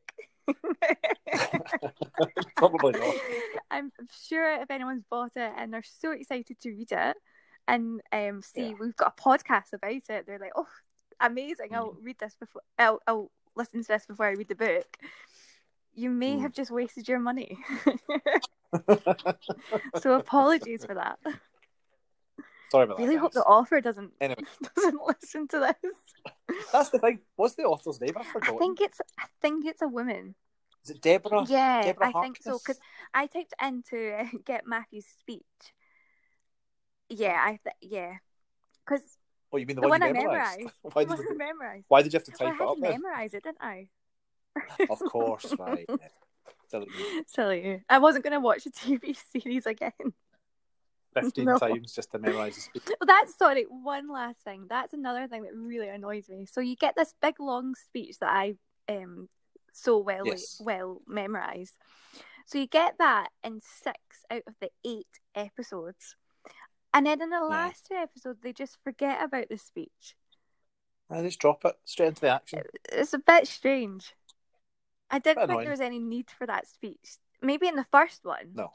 Probably 2.58 2.92
not. 3.00 3.16
I'm 3.72 3.92
sure 4.28 4.62
if 4.62 4.70
anyone's 4.70 5.06
bought 5.10 5.38
it 5.38 5.54
and 5.58 5.74
they're 5.74 5.84
so 5.84 6.12
excited 6.12 6.60
to 6.60 6.70
read 6.70 6.92
it 6.92 7.16
and 7.68 8.02
um, 8.12 8.42
see 8.42 8.70
Yeah. 8.70 8.74
we've 8.80 8.96
got 8.96 9.14
a 9.18 9.22
podcast 9.22 9.74
about 9.74 9.92
it, 10.10 10.26
they're 10.28 10.40
like, 10.40 10.52
"Oh, 10.56 10.68
amazing! 11.20 11.70
Mm. 11.72 11.76
I'll 11.76 11.98
read 12.02 12.20
this 12.20 12.36
before. 12.40 12.62
I'll, 12.78 13.00
I'll 13.08 13.32
listen 13.56 13.82
to 13.82 13.88
this 13.88 14.06
before 14.06 14.28
I 14.28 14.32
read 14.32 14.50
the 14.50 14.56
book." 14.56 14.98
You 15.96 16.10
may 16.10 16.38
Mm. 16.38 16.42
have 16.42 16.54
just 16.54 16.72
wasted 16.72 17.08
your 17.08 17.20
money. 17.20 17.58
so 20.02 20.14
apologies 20.14 20.86
for 20.86 20.96
that. 20.96 21.20
Sorry 22.72 22.86
about 22.86 22.98
that. 22.98 23.04
Really 23.04 23.16
hope 23.16 23.34
the 23.34 23.44
author 23.44 23.80
doesn't 23.82 24.12
Anyway. 24.22 24.42
doesn't 24.76 25.00
listen 25.06 25.48
to 25.50 25.60
this. 25.60 26.56
That's 26.72 26.90
the 26.90 27.00
thing. 27.00 27.20
What's 27.36 27.56
the 27.56 27.64
author's 27.64 28.02
name? 28.02 28.14
I 28.18 28.24
forgot. 28.24 28.56
I 28.56 28.58
think 28.58 28.82
it's 28.82 29.00
I 29.20 29.26
think 29.42 29.66
it's 29.66 29.82
a 29.82 29.88
woman. 29.88 30.36
Is 30.84 30.90
it 30.90 31.02
Deborah? 31.02 31.46
Yeah, 31.48 31.84
Deborah 31.84 32.12
I 32.16 32.22
think 32.22 32.38
so 32.42 32.58
because 32.58 32.80
I 33.14 33.28
typed 33.28 33.54
into 33.62 34.14
uh, 34.20 34.26
get 34.46 34.68
Matthew's 34.68 35.06
speech. 35.06 35.42
Yeah, 37.16 37.38
I 37.40 37.60
th- 37.64 37.76
yeah, 37.82 38.16
because 38.86 39.02
Oh, 39.52 39.58
you 39.58 39.68
mean 39.68 39.76
the, 39.76 39.82
the 39.82 39.88
one, 39.88 40.00
one 40.02 40.10
you 40.10 40.10
I 40.10 40.14
memorized? 40.14 40.60
memorized. 40.60 40.80
Why 40.94 41.04
the 41.06 41.16
did 41.16 41.30
you? 41.30 41.38
memorized. 41.38 41.86
Why 41.88 42.02
did 42.02 42.14
you 42.14 42.18
have 42.18 42.26
to 42.26 42.32
Well, 42.40 42.50
I 42.50 42.52
type 42.54 42.62
it 42.62 42.68
up 42.68 42.80
memorize 42.80 43.34
it, 43.36 43.44
didn't 43.44 43.62
I? 43.62 43.88
Of 44.90 45.00
course, 45.00 45.54
right. 45.60 45.88
Silly 46.70 46.88
me. 46.88 47.06
Silly. 47.28 47.84
I 47.88 48.00
wasn't 48.00 48.24
going 48.24 48.34
to 48.34 48.40
watch 48.40 48.66
a 48.66 48.72
TV 48.72 49.16
series 49.32 49.68
again. 49.68 49.92
Fifteen 51.14 51.46
No. 51.46 51.60
times 51.60 51.94
just 51.94 52.12
to 52.14 52.18
memorise 52.20 52.56
the 52.56 52.62
speech. 52.62 52.84
Well, 52.88 53.06
that's 53.06 53.38
sorry. 53.38 53.66
One 53.70 54.10
last 54.12 54.40
thing. 54.44 54.66
That's 54.68 54.94
another 54.94 55.28
thing 55.28 55.44
that 55.44 55.54
really 55.56 55.90
annoys 55.90 56.28
me. 56.28 56.48
So 56.48 56.60
you 56.62 56.76
get 56.76 56.96
this 56.96 57.14
big 57.22 57.40
long 57.40 57.76
speech 57.76 58.18
that 58.20 58.32
I 58.32 58.56
um 58.90 59.30
so 59.72 60.00
well 60.00 60.26
Yes. 60.26 60.60
well 60.60 61.02
memorized. 61.08 61.76
So 62.48 62.58
you 62.58 62.66
get 62.66 62.96
that 62.98 63.30
in 63.44 63.62
six 63.62 64.00
out 64.32 64.42
of 64.48 64.56
the 64.60 64.70
eight 64.84 65.06
episodes, 65.36 66.16
And 66.94 67.08
then 67.08 67.22
in 67.22 67.30
the 67.30 67.42
last 67.42 67.88
two 67.88 67.96
episodes, 67.96 68.40
they 68.42 68.54
just 68.54 68.78
forget 68.84 69.24
about 69.24 69.50
the 69.50 69.58
speech. 69.58 70.16
I 71.10 71.22
just 71.22 71.40
drop 71.40 71.66
it 71.66 71.76
straight 71.86 72.08
into 72.08 72.22
the 72.22 72.30
action. 72.30 72.62
It's 72.92 73.14
a 73.14 73.20
bit 73.20 73.48
strange. 73.48 74.14
I 75.10 75.20
didn't 75.20 75.38
think 75.38 75.50
annoying. 75.50 75.66
there 75.66 75.72
was 75.72 75.82
any 75.82 76.00
need 76.00 76.30
for 76.30 76.48
that 76.48 76.68
speech. 76.68 77.18
Maybe 77.42 77.68
in 77.68 77.76
the 77.76 77.86
first 77.92 78.24
one. 78.24 78.52
No. 78.54 78.72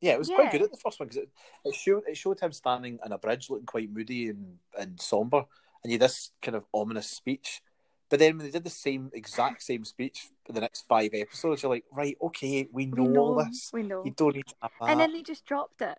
Yeah, 0.00 0.14
it 0.14 0.18
was 0.18 0.30
quite 0.30 0.50
good 0.50 0.62
at 0.62 0.72
the 0.72 0.78
first 0.78 0.98
one 0.98 1.08
because 1.08 1.22
it, 1.22 1.28
it 1.64 1.74
showed 1.76 2.02
it 2.08 2.16
showed 2.16 2.40
him 2.40 2.50
standing 2.50 2.98
on 3.04 3.12
a 3.12 3.18
bridge 3.18 3.48
looking 3.48 3.66
quite 3.66 3.92
moody 3.92 4.30
and, 4.30 4.56
and 4.76 5.00
somber, 5.00 5.44
and 5.84 5.90
he 5.90 5.92
had 5.92 6.00
this 6.00 6.32
kind 6.42 6.56
of 6.56 6.64
ominous 6.74 7.08
speech. 7.08 7.62
But 8.10 8.18
then 8.18 8.36
when 8.36 8.46
they 8.46 8.50
did 8.50 8.64
the 8.64 8.70
same 8.70 9.10
exact 9.12 9.62
same 9.62 9.84
speech 9.84 10.26
for 10.44 10.52
the 10.52 10.60
next 10.60 10.86
five 10.88 11.10
episodes, 11.14 11.62
you're 11.62 11.70
like, 11.70 11.84
right, 11.92 12.16
okay, 12.20 12.68
we 12.72 12.86
know, 12.86 13.04
we 13.04 13.16
all 13.16 13.36
know. 13.36 13.44
this. 13.44 13.70
We 13.72 13.84
know. 13.84 14.02
You 14.04 14.10
don't 14.10 14.34
need 14.34 14.48
to 14.48 14.54
have 14.60 14.72
that. 14.80 14.90
And 14.90 15.00
then 15.00 15.12
they 15.12 15.22
just 15.22 15.46
dropped 15.46 15.80
it. 15.80 15.96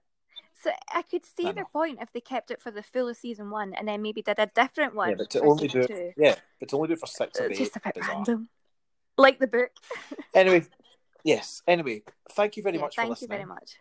So 0.63 0.71
I 0.93 1.01
could 1.01 1.25
see 1.25 1.51
their 1.51 1.65
point 1.65 1.97
if 2.01 2.13
they 2.13 2.21
kept 2.21 2.49
it 2.49 2.61
for 2.61 2.71
the 2.71 2.81
full 2.81 3.09
of 3.09 3.17
season 3.17 3.49
one 3.49 3.73
and 3.73 3.85
then 3.85 4.01
maybe 4.01 4.21
did 4.21 4.39
a 4.39 4.45
different 4.55 4.95
one 4.95 5.09
yeah, 5.09 5.15
but 5.17 5.29
to 5.31 5.41
only 5.41 5.67
do 5.67 5.81
it, 5.81 6.13
yeah, 6.15 6.35
but 6.57 6.69
to 6.69 6.77
only 6.77 6.87
do 6.87 6.93
it 6.93 6.99
for 7.01 7.05
six 7.07 7.37
or 7.37 7.51
eight, 7.51 7.57
just 7.57 7.75
a 7.75 7.81
bit 7.81 7.95
bizarre. 7.95 8.15
random. 8.15 8.47
Like 9.17 9.39
the 9.39 9.47
book. 9.47 9.71
Anyway, 10.33 10.63
yes. 11.23 11.61
Anyway, 11.67 12.01
thank 12.31 12.55
you 12.57 12.63
very 12.63 12.77
Yeah, 12.77 12.83
much 12.83 12.95
for 12.95 13.01
thank 13.01 13.21
you 13.21 13.27
very 13.27 13.45
much. 13.45 13.77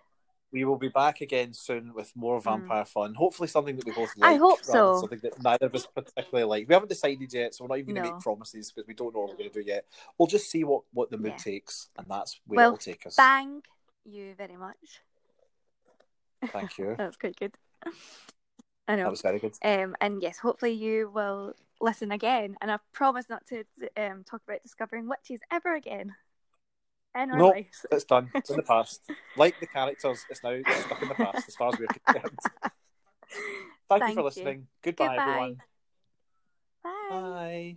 We 0.53 0.65
will 0.65 0.77
be 0.77 0.89
back 0.89 1.21
again 1.23 1.55
soon 1.55 1.95
with 1.95 2.13
more 2.15 2.41
Mm. 2.41 2.45
vampire 2.45 2.85
fun. 2.85 3.15
Hopefully, 3.15 3.49
something 3.49 3.77
that 3.77 3.87
we 3.87 3.93
both 3.93 4.15
like. 4.19 4.33
I 4.33 4.35
hope 4.35 4.63
so. 4.65 4.99
Something 5.01 5.21
that 5.23 5.41
neither 5.43 5.67
of 5.67 5.75
us 5.75 5.87
particularly 5.87 6.45
like. 6.47 6.69
We 6.69 6.75
haven't 6.75 6.89
decided 6.89 7.33
yet, 7.33 7.55
so 7.55 7.65
we're 7.65 7.69
not 7.69 7.79
even 7.79 7.95
going 7.95 8.05
to 8.05 8.11
make 8.11 8.21
promises 8.21 8.71
because 8.71 8.87
we 8.87 8.93
don't 8.93 9.15
know 9.15 9.21
what 9.21 9.31
we're 9.31 9.37
going 9.37 9.51
to 9.51 9.63
do 9.63 9.67
yet. 9.67 9.87
We'll 10.19 10.27
just 10.27 10.51
see 10.51 10.63
what 10.65 10.83
what 10.93 11.11
the 11.11 11.17
mood 11.17 11.33
Yeah. 11.39 11.53
takes, 11.53 11.89
and 11.97 12.07
that's 12.11 12.39
where 12.47 12.57
Well, 12.59 12.67
it'll 12.75 12.79
take 12.79 13.07
us. 13.07 13.15
Thank 13.15 13.65
you 14.05 14.35
very 14.35 14.57
much. 14.57 15.01
Thank 16.49 16.79
you. 16.79 16.95
That 16.99 17.07
was 17.07 17.17
quite 17.17 17.37
good. 17.37 17.55
I 18.89 18.97
know. 18.97 19.05
That 19.05 19.11
was 19.11 19.23
very 19.23 19.39
good. 19.39 19.55
Um, 19.63 19.97
and 20.01 20.23
yes, 20.23 20.39
hopefully 20.39 20.73
you 20.73 21.09
will 21.09 21.55
listen 21.81 22.13
again. 22.13 22.57
And 22.61 22.71
I 22.71 22.79
promise 22.93 23.29
not 23.29 23.47
to 23.47 23.65
um, 23.97 24.25
talk 24.25 24.43
about 24.47 24.63
discovering 24.63 25.09
witches 25.09 25.41
ever 25.53 25.75
again 25.75 26.15
in 27.15 27.31
our 27.31 27.39
Nope. 27.39 27.55
lives. 27.55 27.87
It's 27.91 28.05
done. 28.05 28.31
It's 28.35 28.51
in 28.51 28.57
the 28.57 28.63
past. 28.69 29.01
Like 29.37 29.59
the 29.61 29.67
characters, 29.67 30.27
it's 30.29 30.43
now 30.43 30.59
stuck 30.69 31.03
in 31.03 31.09
the 31.09 31.15
past 31.15 31.49
as 31.49 31.57
far 31.57 31.69
as 31.71 31.79
we're 31.79 31.89
concerned. 31.89 32.39
Thank, 33.89 34.03
Thank 34.03 34.09
you 34.09 34.15
for 34.15 34.21
you. 34.21 34.25
listening. 34.25 34.67
Goodbye, 34.83 35.17
Goodbye. 35.17 35.21
everyone. 35.21 35.57
Bye. 36.83 36.91
Bye. 37.11 37.77